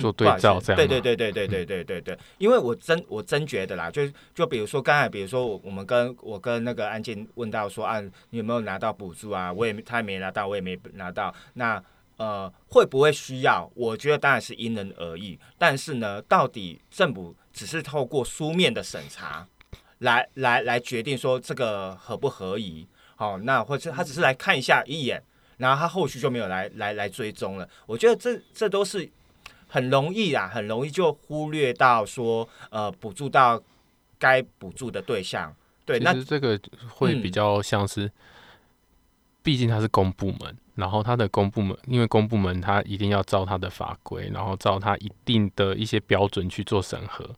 [0.00, 4.02] 做对照，这样对吗对对对对对对对对，因为我真我真觉得啦，就
[4.34, 9.52] 就比如说刚才，比如说我我们跟我跟那个案件问到说啊，你有没有拿到补助啊？
[9.52, 11.80] 我也他也没拿到，我也没拿到，那
[12.16, 13.70] 呃会不会需要？
[13.74, 19.46] 我觉得当然是因人而异，但是呢，到底政府只是透过书面的审查
[19.98, 22.88] 来来来决定说这个合不合宜？
[23.14, 25.20] 好、那或者他只是来看一下一眼，
[25.58, 27.68] 然后他后续就没有来来来追踪了。
[27.86, 29.08] 我觉得这这都是
[29.68, 33.62] 很容易啊，很容易就忽略到说，呃，补助到
[34.18, 35.54] 该补助的对象。
[35.84, 38.10] 对，其那实这个会比嗯较像是，
[39.42, 47.28] 毕竟它是公部门，然后它的公部门，因为公部门它一定要照它的法规，然后照它一定的一些标准去做审核。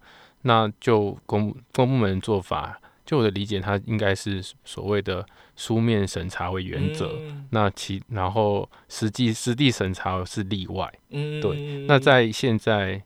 [0.42, 7.18] 那就公公部门做法，就我的理解，它应该是所谓的书面审查为原则。
[7.22, 10.88] 嗯那其然后实际实地审查是例外。
[11.08, 13.02] 嗯对那在现在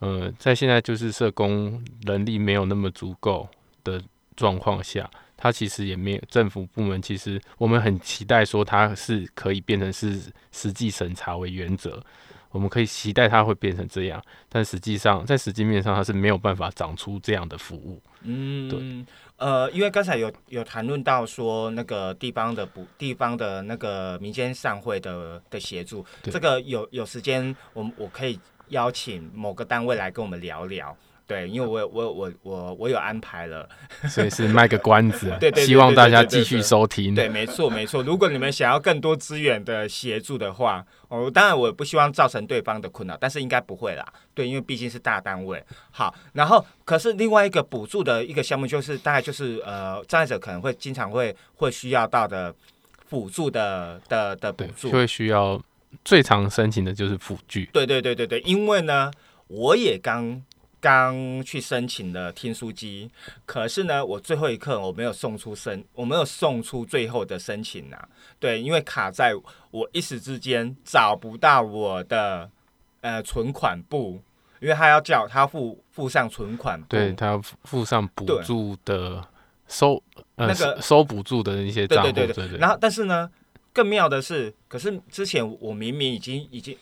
[0.00, 3.48] 呃，在现在就是社工人力没有那么足够
[3.82, 4.02] 的
[4.36, 12.04] 状况下，它其实也没有政府部门，其实我们很期待说它是可以变成是实际审查为原则，
[12.50, 18.02] 我们可以期待它会变成这样，但实际上在实际面上它是没有办法长出这样的服务。
[18.22, 30.96] 嗯，呃，因为刚才有有谈论到说那个地方的不地方的那个民间散会的的协助，这个有有时间，我们我可以邀请某个单位来跟我们聊聊。
[31.28, 33.68] 对，因为我有我有我我我有安排了。
[34.08, 37.14] 所以是卖个关子， 对对对希望大家继续收听。
[37.14, 38.02] 对，没错没错。
[38.02, 44.04] 如果你们想要更多资源的协助的话，哦，当然我也不希望造成对方的困扰，但是应该不会啦。
[44.32, 45.62] 对，因为毕竟是大单位。
[45.90, 52.54] 好，然后可是另外一个补助的一个项目，就是大概就是呃，障碍者可能会经常会会需要到的
[53.06, 54.96] 辅助的的的补，助就。
[54.96, 55.60] 会需要
[56.04, 57.68] 最常申请的就是辅具。
[57.72, 59.10] 对对对对对，因为呢，
[59.48, 60.42] 我也刚
[60.80, 63.10] 刚去申请了听书机，
[63.44, 68.08] 可是呢，我最后一刻我没有送出申，我没有送出最后的申请啊。
[68.38, 69.34] 对，因为卡在
[69.70, 72.48] 我一时之间找不到我的
[73.00, 74.22] 呃存款簿，
[74.60, 76.86] 因为他要叫他付付上存款簿。
[76.88, 79.26] 对，他要付上补助的
[79.66, 80.00] 收
[80.36, 82.58] 呃那个收收补助的一些账户，对对对对对。
[82.58, 83.28] 然后，但是呢，
[83.72, 86.76] 更妙的是，可是之前我明明已经已经，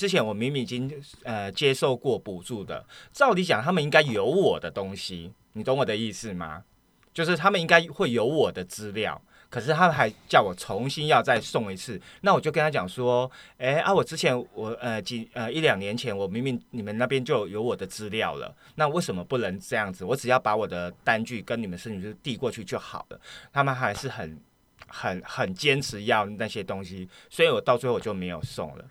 [0.00, 0.90] 之前我明明已经
[1.24, 2.82] 呃接受过补助的，
[3.12, 6.64] 照理讲他们应该有我的东西，你懂我的意思吗？
[7.12, 9.20] 就是他们应该会有我的资料。
[9.50, 20.02] 可是他们还叫我重新要再送一次，那我就跟他讲说，哎、啊，我之前我呃几呃一两年前我明明你们那边就有我的资料了，那为什么不能这样子？
[20.02, 23.20] 我只要把我的单据跟你们申请书递过去就好了。
[23.52, 24.40] 他们还是很
[24.86, 28.84] 很很坚持要那些东西，所以我到最后就没有送了。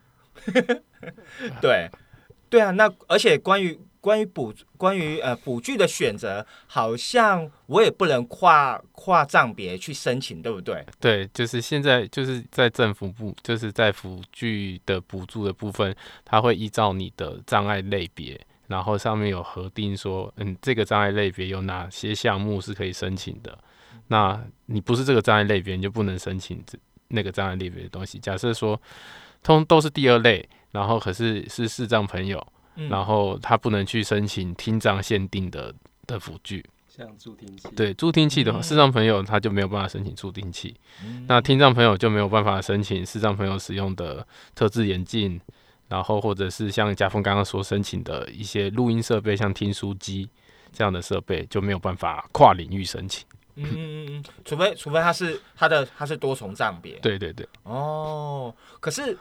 [1.62, 1.90] 对，
[2.50, 10.86] 对啊，那而且关于关于补关于呃补具的选择，好像我也不能跨跨账别去申请，对不对？
[11.00, 23.58] 对，就是现在就是在政府部，就是在辅具的补助的部分，它会依照你的障碍类别，然后上面有核定说，嗯，这个障碍类别有哪些项目是可以申请的。
[24.08, 26.78] 那你不是这个障碍类别，你就不能申请这
[27.10, 28.18] 那个障碍类别的东西。
[28.18, 28.82] 假设说，
[29.44, 32.90] 通都是第二类，然后可是是视障朋友，嗯。
[32.90, 35.74] 然后他不能去申请听障限定的
[36.06, 36.66] 的辅具。
[36.88, 38.64] 像助听器，对，助听器的话，嗯。
[38.64, 40.76] 视障朋友他就没有办法申请助听器。
[41.04, 41.26] 嗯。
[41.28, 45.40] 那听障朋友就没有办法申请视障朋友使用的特制眼镜，
[45.88, 50.30] 然后或者是像家峰刚刚所申请的一些录音设备，像听书机
[50.74, 53.26] 这样的设备就没有办法跨领域申请。
[53.56, 59.18] 嗯嗯嗯嗯，除非除非他是他的他是多重障别，对对对，哦，可是，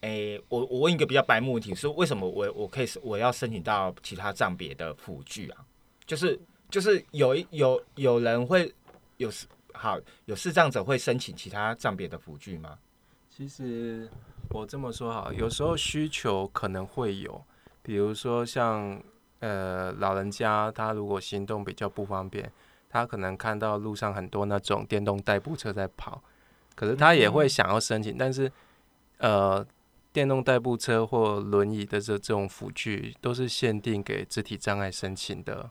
[0.00, 5.64] 诶、我我问一个比较白目问题，是为什么我我可以我要申请到其他账别的辅具啊？
[6.06, 6.38] 就是
[6.70, 8.72] 就是有一有有人会
[9.16, 9.28] 有
[9.74, 12.78] 好有视障者会申请其他账别的辅具吗？
[13.28, 14.08] 其实
[14.50, 17.44] 我这么说哈，有时候需求可能会有，
[17.82, 19.02] 比如说像
[19.40, 22.50] 呃老人家，他如果行动比较不方便，
[22.88, 26.22] 他可能看到路上很多那种电动代步车在跑，
[26.74, 28.50] 可是他也会想要申请，但是
[29.18, 29.64] 呃
[30.18, 35.70] 电动代步车或轮椅的这这种辅具都是限定给肢体障碍申请的，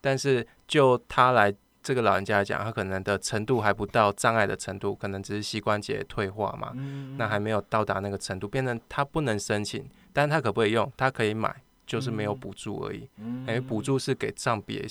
[0.00, 1.54] 但是就他来。
[1.80, 10.92] 这个老人家来讲，他可能的程度还不到障碍的程度，可能只是膝关节退化嘛，嗯那还没有到达那个程度，变成他不能申请，但是他可不可以用？
[10.98, 11.54] 他可以买，
[11.86, 13.08] 就是没有补助而已。
[13.16, 14.84] 嗯因为补助是给账别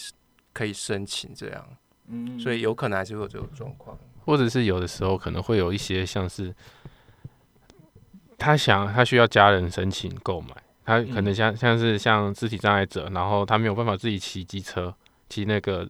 [0.54, 3.96] 可以申请这样，嗯所以有可能还是会有这种状况。
[4.26, 6.56] 或者是有的时候可能会有一些像是
[8.38, 10.50] 他想他需要家人申请购买，
[10.86, 14.94] 他可能像像是像肢体障碍者，然后他没有办法自己骑机车，
[15.28, 15.88] 骑那个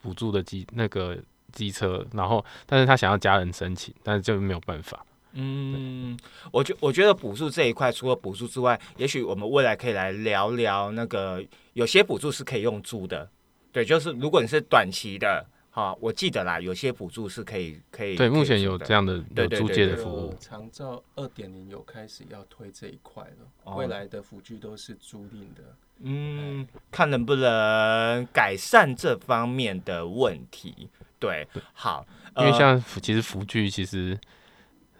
[0.00, 1.16] 补助的机那个
[1.52, 5.04] 机车，然后但是他想要家人申请，但是就没有办法。
[5.34, 6.18] 嗯，
[6.50, 13.30] 我觉我觉得补助这一块，除了补助之外，也许我们未来可以来聊聊那个有些补助是可以用租的，
[13.70, 20.34] 对，就是如果你是短期的，哈，我记得啦，有些补助是可以可以对，目前有这样的对对对有租借的对服务。
[20.38, 25.62] 长照二点零有开始要推这一块了，哦未来的辅具都是租赁的。
[26.00, 30.90] 嗯，看能不能改善这方面的问题。
[31.18, 34.18] 对，好，呃因为像辅其实辅具其实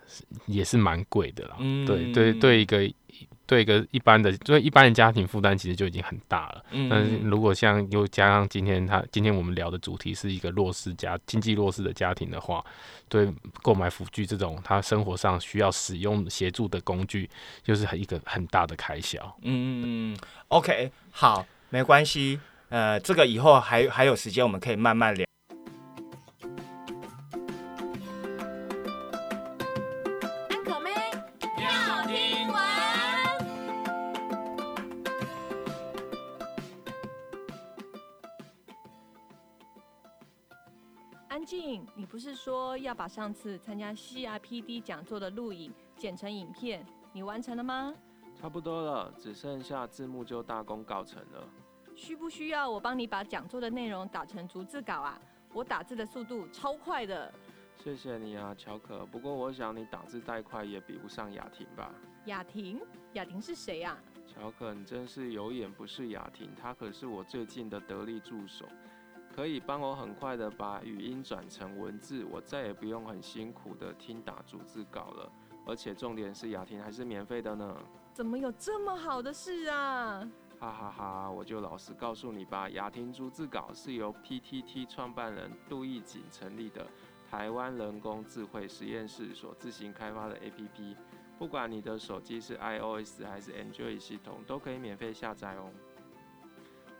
[0.06, 1.56] 是也是蛮贵的啦。
[1.58, 2.90] 嗯对对对，一个
[3.52, 6.64] 对一个一般的，对一般的家庭负担其实就已经很大了。
[6.70, 12.64] 嗯但是如果像又加上今天他今天我们聊的主题是一个弱势家经济弱势的家庭的话，
[13.10, 13.30] 对
[13.60, 17.28] 购买辅具这种他生活上需要使用协助的工具，
[17.62, 19.20] 就是很一个很大的开销。
[19.42, 20.16] 嗯嗯嗯
[20.48, 22.40] ，OK，好，没关系，
[22.70, 25.26] 呃，这个以后还还有时间，我们可以慢慢聊。
[42.12, 47.94] 不是说要把上次参加 CRPD 讲座的录影剪成影片，你完成了吗？
[48.38, 51.48] 差不多了，只剩下字幕就大功告成了。
[51.96, 55.18] 需不需要我帮你把讲座的内容打成逐字稿啊？
[55.54, 57.32] 我打字的速度超快的。
[57.82, 59.06] 谢谢你啊，乔可。
[59.06, 61.94] 不过我想你打字太快也比不上雅婷吧？
[62.26, 62.78] 雅婷，
[63.14, 63.98] 雅婷是谁啊？
[64.26, 68.66] 乔可，你真是有眼不识雅婷，她可是我最近的得力助手，
[69.34, 75.32] 可以帮我很快的把语音转成文字，我再也不用很辛苦的听打逐字稿了。
[75.64, 77.76] 而且重点是雅婷还是免费的呢。
[78.12, 80.28] 怎么有这么好的事啊？
[80.60, 86.86] 哈哈哈我就老实告诉你吧，雅婷逐字稿是由 PTT 创办人杜义景成立的
[87.28, 90.94] 台湾人工智慧实验室所自行开发的 APP，
[91.38, 95.70] 不管你的手机是 iOS 还是 Android 系统，都可以免费下载哦。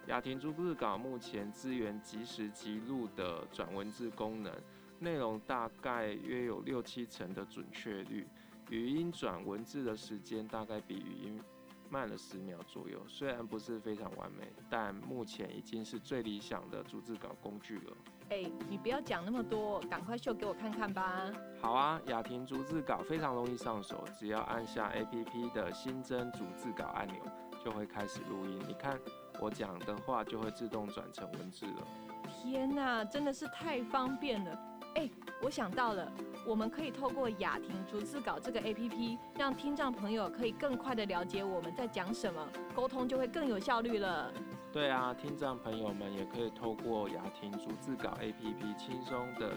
[0.09, 4.53] 雅婷逐字稿目前支援即时记录的转文字功能，
[4.99, 8.27] 内容大概约有六七成的准确率，
[8.69, 11.41] 语音转文字的时间大概比语音
[11.89, 17.97] 慢了十秒左右，虽然不是非常完美，但目前已经是最理想的逐字稿工具了。
[18.31, 21.31] 哎、你不要讲那么多，赶快秀给我看看吧。
[21.61, 27.17] 好啊，雅婷逐字稿非常容易上手，只要按下 APP 的新增逐字稿按钮，
[27.65, 28.61] 就会开始录音。
[28.67, 28.99] 你看
[29.43, 31.83] 我讲的话就会自动转成文字了。
[32.31, 34.57] 天哪，真的是太方便了！
[34.95, 35.11] 哎、
[35.43, 36.13] 我想到了，
[36.47, 44.33] 我们可以透过雅婷逐字稿这个 APP，让听障朋友可以更快的了解我们在讲什么，沟通就会更有效率了。
[44.73, 49.51] 对啊，听障朋友们也可以透过雅婷逐字稿 APP 轻松的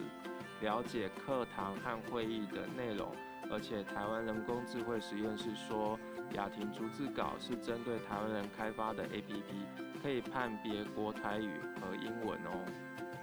[0.61, 3.07] 了解课堂和会议的内容。
[3.51, 5.99] 而且台湾人工智慧实验室说，
[6.35, 12.51] 雅婷逐字稿是针对台湾人开发的 APP，可以判别国台语和英文哦。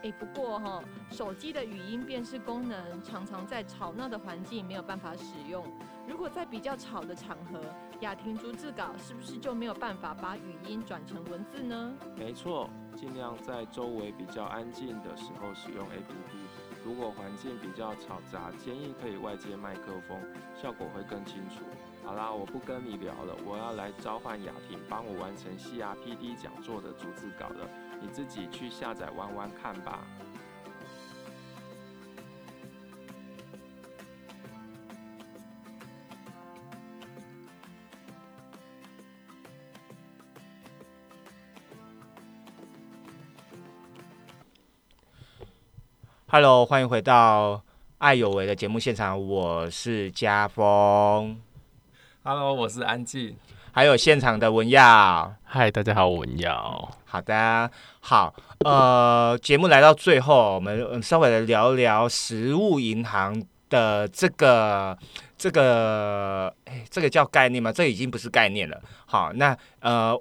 [0.03, 5.63] 哎、不过哈、手机的语音辨识功能常常在吵闹的环境没有办法使用。
[6.09, 7.61] 如果在比较吵的场合，
[8.01, 11.95] 雅婷逐字稿是不是就没有办法把语音转成文字呢？
[12.17, 16.83] 没错，尽量在周围比较安静的时候使用 APP。
[16.83, 20.19] 如果环境比较嘈杂，建议可以外接麦克风，
[20.57, 21.63] 效果会更清楚。
[22.05, 27.67] 好啦，我不跟你聊了，我要来召唤雅婷帮我完成 CRPD 讲座的逐字稿了，
[28.01, 30.01] 你自己去下载玩玩看吧。
[46.27, 47.57] Hello，欢迎回到
[47.99, 51.41] 《爱有为》的节目现场，我是家峰，
[52.25, 53.37] Hello，我是安静。
[53.73, 55.35] 还有现场的文耀。
[55.43, 56.89] 嗨，大家好，我文耀。
[57.05, 57.69] 好的，
[57.99, 64.97] 好，呃，节目来到最后，我们呃稍微来聊聊食物银行的这个
[65.37, 67.73] 这个，哎，这个叫概念吗？
[67.73, 68.81] 这已经不是概念了。
[69.05, 70.17] 好，那呃，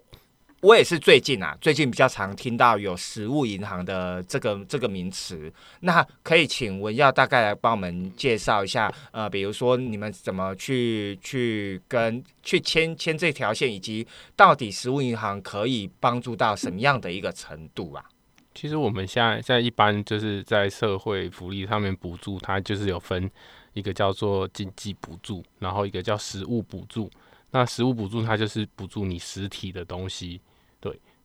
[0.61, 5.51] 我也是最近啊，最近比较常听到有实物银行的这个这个名词。
[5.79, 18.05] 那可以请文耀大概来帮我们介绍一下，呃，比如说你们怎么去去跟去牵牵这条线，以及到底实物银行可以帮助到什么样的一个程度啊？
[18.53, 23.27] 其实我们现在现在一般就是在社会福利上面补助，它就是有分
[23.73, 27.09] 一个叫做经济补助，然后一个叫实物补助。
[27.49, 30.39] 那实物补助它就是补助你实体的东西，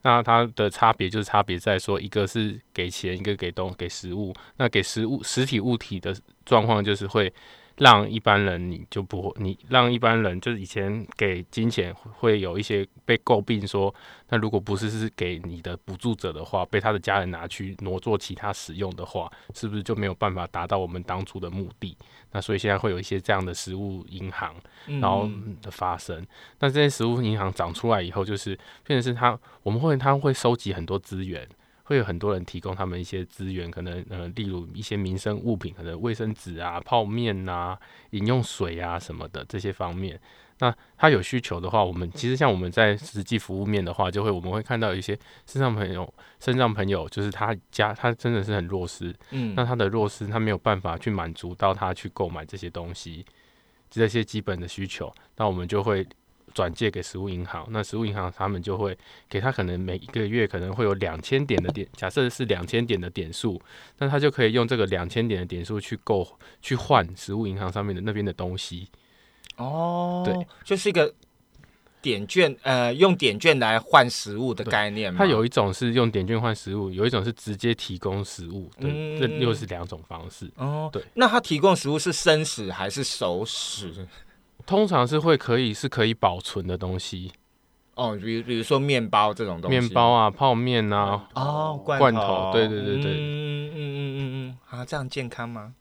[0.03, 4.32] 那它的差别就是差别在说，一个是给钱，一个给东给食物。
[4.57, 7.32] 那给食物实体物体的状况就是会
[7.76, 13.94] 让一般人你就不会，你让一般人就是以前给金钱会有一些被诟病说，
[14.30, 21.96] 那如果不是是给你的补助者的话，被他的家人拿去挪做其他使用的话，是不是就没有办法达到我们当初的目的？
[22.32, 24.54] 那所以现在会有一些这样的食物银行，
[24.86, 26.26] 然后嗯的发生。
[26.60, 31.46] 那这些食物银行长出来以后，就是变成是它，我们会它会收集很多资源，
[31.87, 37.78] 会有很多人提供他们一些资源，可能呃，例如一些民生物品，可能卫生纸啊、泡面呐、
[38.11, 40.20] 饮用水啊什么的这些方面。
[40.59, 45.16] 那他有需求的话，我们其实像我们在实际服务面的话，就会我们会看到一些
[45.47, 53.24] 身上朋友、身上朋友，就是他家他真的是很弱势，嗯那他的弱势他没有办法去满足到他去购买这些东西，
[53.89, 56.05] 这些基本的需求，那我们就会
[56.57, 57.66] 转借给食物银行。
[57.68, 58.96] 那食物银行他们就会
[59.28, 63.61] 给他可能每一个月可能会有两千点的点，假设是两千点的点数，
[63.98, 66.26] 那他就可以用这个两千点的点数去购
[66.62, 68.88] 去换食物银行上面的那边的东西。
[69.57, 71.12] 哦，对，就是一个
[72.00, 75.18] 点券，呃，用点券来换食物的概念嘛。
[75.18, 80.50] 它有一种是用点券换食物，有一种是直接提供食物，对，嗯这又是两种方式。
[80.57, 81.02] 哦，对。
[81.14, 84.07] 那他提供食物是生食还是熟食？
[84.66, 87.32] 通常是会可以是可以保存的东西，
[87.94, 93.12] 哦，比如比如说面包这种东西，面包啊、泡面啊，哦，罐罐头头对对对对。
[93.14, 95.74] 嗯嗯嗯嗯嗯，啊，这样健康吗？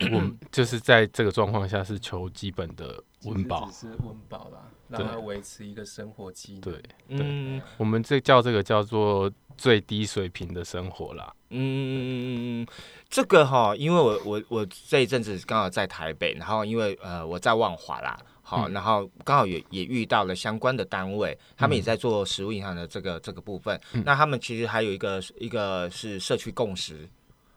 [0.00, 3.68] 我们 就是在这个状况下是求基本的温饱。
[3.70, 3.88] 只。
[3.88, 6.60] 是温饱啦，让它维持一个生活机能。
[6.60, 7.62] 对，嗯。
[7.76, 11.32] 我们这叫这个叫做最低水平的生活啦。
[11.50, 12.66] 嗯
[13.08, 23.80] 这个哈，因为我我我这一阵子刚好在台北，然后因为呃我在万华啦，好，嗯然后刚好也也遇到了相关的单位，他们也嗯在做食物银行的这个这个部分。
[23.92, 27.08] 嗯那他们其实还有一个一个是社区共识。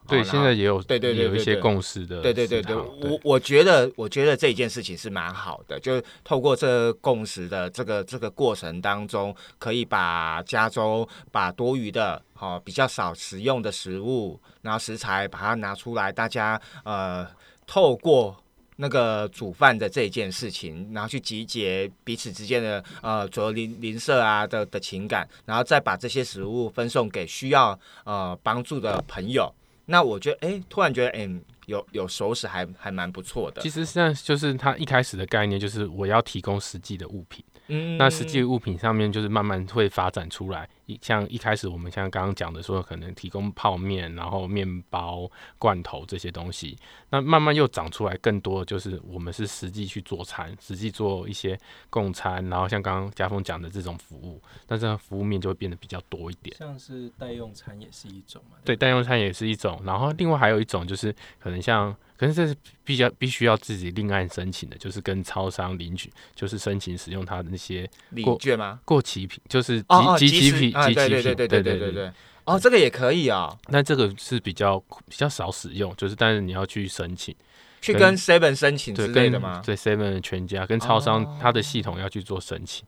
[0.07, 17.27] 对，现在也有对对对有一些共识的对对对对，我我觉得我觉得这一件事情是蛮好的，就是透过这共识的这个这个过程当中，可以把加州把多余的哦比较少食用的食物，然后食材把它拿出来，大家呃
[17.65, 18.35] 透过。
[18.79, 29.51] 那个煮饭的这一件事情，然后去集结彼此之间的呃左右邻邻舍啊的的情感，然后再把这些食物分送给需要呃帮助的朋友。
[29.87, 31.27] 那我觉得，哎、突然觉得，哎、
[31.65, 33.69] 有有熟食还还蛮不错的其。
[33.69, 37.43] 实现在就是他一开始的概念，就是我要提供实际的物品。
[37.67, 46.77] 嗯那实际物品上面就是慢慢会发展出来，一像一开始我们像刚刚讲的说，可能提供泡面，然后面包、罐头这些东西，
[47.09, 51.59] 那慢慢又长出来更多，就是我们是实际去做餐，实际做一些
[51.89, 56.55] 供餐，然后像刚刚家峰讲的这种服务，那这样服务面就会变得比较多一点。
[56.57, 58.57] 像是代用餐也是一种嘛。
[58.63, 68.79] 对，不代用餐也是一种，然后另外还有一种就是可能像，可是这是必须要必须要自己另案申请的，就是跟超商领取，就是申请使用他的那些礼过券吗？
[68.83, 69.79] 过期品，就是
[70.17, 72.11] 集集齐品，啊，集齐品，对对对对对对。
[72.45, 77.35] 哦，这个也可以啊，那这个是比较比较少使用，就是但是你要去申请，
[77.81, 79.61] 去跟 Seven 申请之类的吗？
[79.65, 82.85] 对 Seven 全家跟超商哦它的系统要去做申请，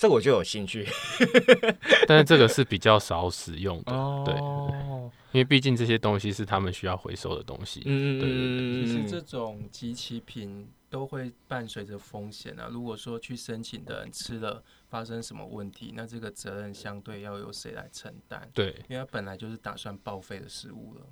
[0.00, 0.88] 这个我就有兴趣。
[2.08, 4.34] 但是这个是比较少使用的，哦对
[5.32, 7.82] 因为毕竟这些东西是他们需要回收的东西。
[7.84, 12.66] 嗯对对嗯其实这种集齐品都会伴随着风险啊。
[12.70, 18.48] 如果说去申请的人吃了发生什么问题，那这个责任相对要由谁来承担？
[18.54, 21.02] 对，因为它本来就是打算报废的食物了。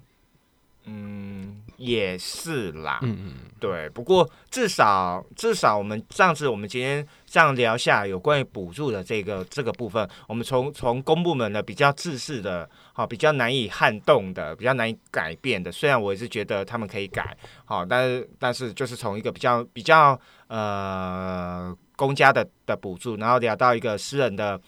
[0.90, 2.98] 嗯，也是啦。
[3.02, 17.36] 嗯嗯，对，不过至少至少我们上次，我们今天这样聊下有关于补助的这个这个部分，我们从从公部门的比较自私的，好、比较难以撼动的，比较难以改变的，虽然我也是觉得他们可以改，
[17.66, 24.58] 好、但是但是就是从一个比较比较呃公家的的补助，然后聊到一个私人的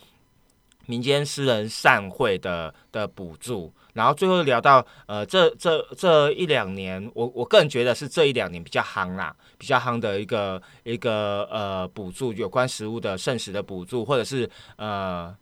[0.87, 15.35] 民间私人善会的的补助，然后最后聊到呃这这这一两年，我我个人觉得是这一两年比较夯啦，比较夯的一个一个呃补助，有关食物的剩食的补助，或者是呃，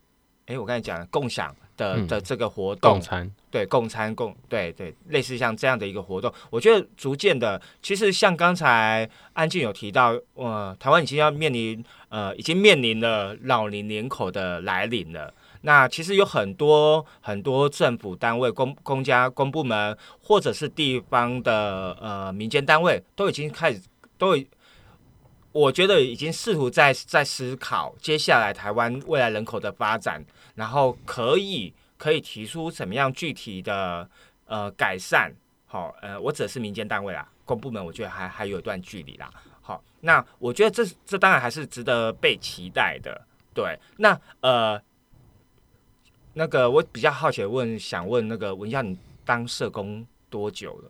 [0.45, 2.07] 哎，我刚才讲的共享的嗯。
[2.07, 15.33] 的这个活动，共餐，对，共餐共对对，类似像这样的一个活动，我觉得逐渐的，其实像刚才安静有提到，呃，台湾已经要面临呃，已经面临了老龄人口的来临了。
[15.61, 23.81] 那其实有很多很多政府单位、公公家、公部门，或者是地方的呃民间单位，都已经开始
[24.17, 24.47] 都已。
[25.51, 34.07] 我觉得已经试图在在思考接下来台湾未来人口的发展，然后可以可以提出怎么样具体的
[34.45, 35.33] 呃改善。
[35.65, 39.29] 好，呃，我指的是民间单位啦，公部门我觉得还还有一段距离啦。
[39.59, 43.19] 好，那我觉得这这当然还是值得被期待的。
[43.51, 44.79] 对，那呃，
[46.39, 50.89] 那个我比较好奇问，想问那个文耀，你当社工多久了？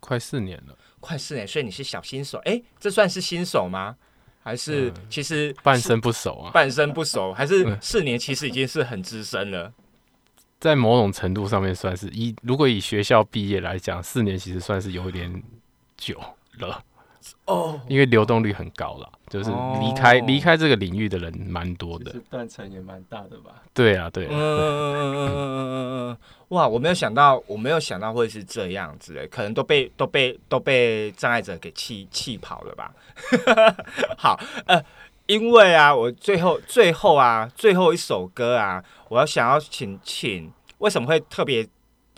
[0.00, 0.74] 快四年了。
[0.98, 2.38] 快四年，所以你是小新手。
[2.46, 3.94] 哎，这算是新手吗？
[4.42, 9.70] 还是嗯其实是半生不熟啊，半生不熟，还是嗯四年其实已经是很资深了？
[10.58, 15.42] 在某种程度上面算是一如果以学校毕业来讲，四年其实算是有点
[15.98, 16.18] 久
[16.60, 16.82] 了，
[17.46, 19.50] 哦，因为流动率很高啦，就是
[19.80, 22.14] 离开离开这个领域的人蛮多的。
[22.30, 23.62] 断层也蛮大的吧？
[23.74, 26.16] 对啊，对啊，嗯嗯嗯嗯嗯嗯嗯，
[26.48, 26.66] 哇！
[26.66, 32.92] 我没有想到，我没有想到会是这样子诶，可能都被都被都被障碍者给气气跑了吧？
[34.16, 34.82] 好，呃，
[35.26, 41.66] 因为啊，我最后最后啊，最后一首歌啊，我要想要请请，为什么会特别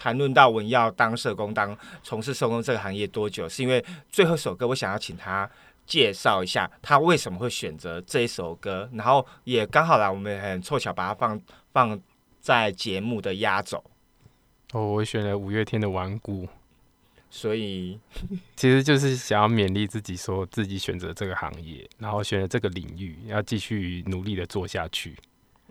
[0.02, 3.48] 谈论到文耀当社工当从事社工这个行业多久？
[3.48, 5.48] 是因为最后一首歌，我想要请他。
[5.84, 11.40] 介绍一下他为什么会选择这一首歌，然后也刚好啦，我们很凑巧把它放
[11.72, 12.00] 放
[12.40, 13.82] 在节目的压轴，
[14.72, 16.44] 哦，我选了五月天的《顽固》，
[17.28, 17.98] 所以
[18.54, 25.16] 其实就是想要勉励自己，说自己选择这个行业，然后选择这个领域，要继续努力的做下去。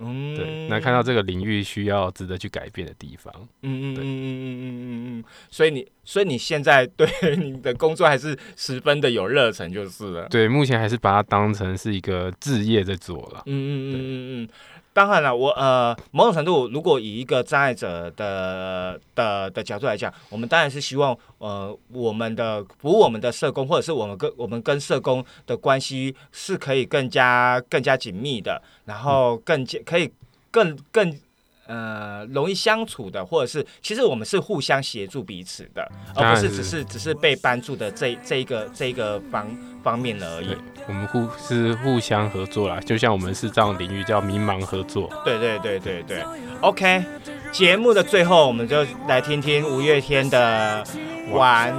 [0.01, 3.33] 嗯，对，那看到这个领域需要值得去改变的地方。
[3.61, 10.27] 嗯嗯嗯嗯嗯嗯嗯嗯，所以你所以你现在对你的工作还是十分的有热忱就是了。
[10.29, 13.43] 对，目前还是把它当成是一个置业在做了。
[13.45, 14.49] 嗯嗯嗯嗯嗯，
[14.93, 30.11] 当然了，我呃某种程度，如果以一个障碍者的的的角度来讲，我们当然是希望呃我们的服务我们的社工，或者是我们跟我们跟社工的关系是可以更加更加紧密的，然后更加可以
[30.51, 31.19] 更更。
[31.67, 39.47] 呃，容易相处的，或者是其实我们是互相协助彼此的，而不是只是只是被帮助的这这一个这一个方
[39.83, 40.55] 方面而已。
[40.87, 45.09] 我们互是互相合作啦，就像我们是这样领域叫迷茫合作。
[45.23, 46.23] 对对对对对
[46.61, 47.03] ，OK。
[47.51, 50.83] 节目的最后，我们就来听听五月天的
[51.31, 51.75] 《顽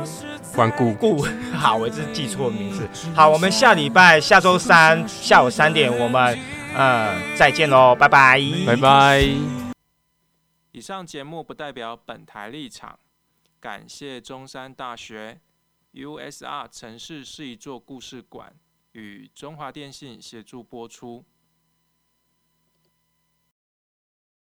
[0.54, 1.26] 顽固，固》。
[1.54, 2.86] 好，我是记错名字。
[3.14, 6.38] 好，我们下礼拜下周三下午三点，我们
[6.76, 9.61] 呃再见喽，拜拜，拜拜。
[10.72, 12.98] 以上节目不代表本台立场，
[13.60, 15.38] 感谢中山大学
[15.92, 18.58] USR 城市是一座故事馆
[18.92, 21.22] 与中华电信协助播出。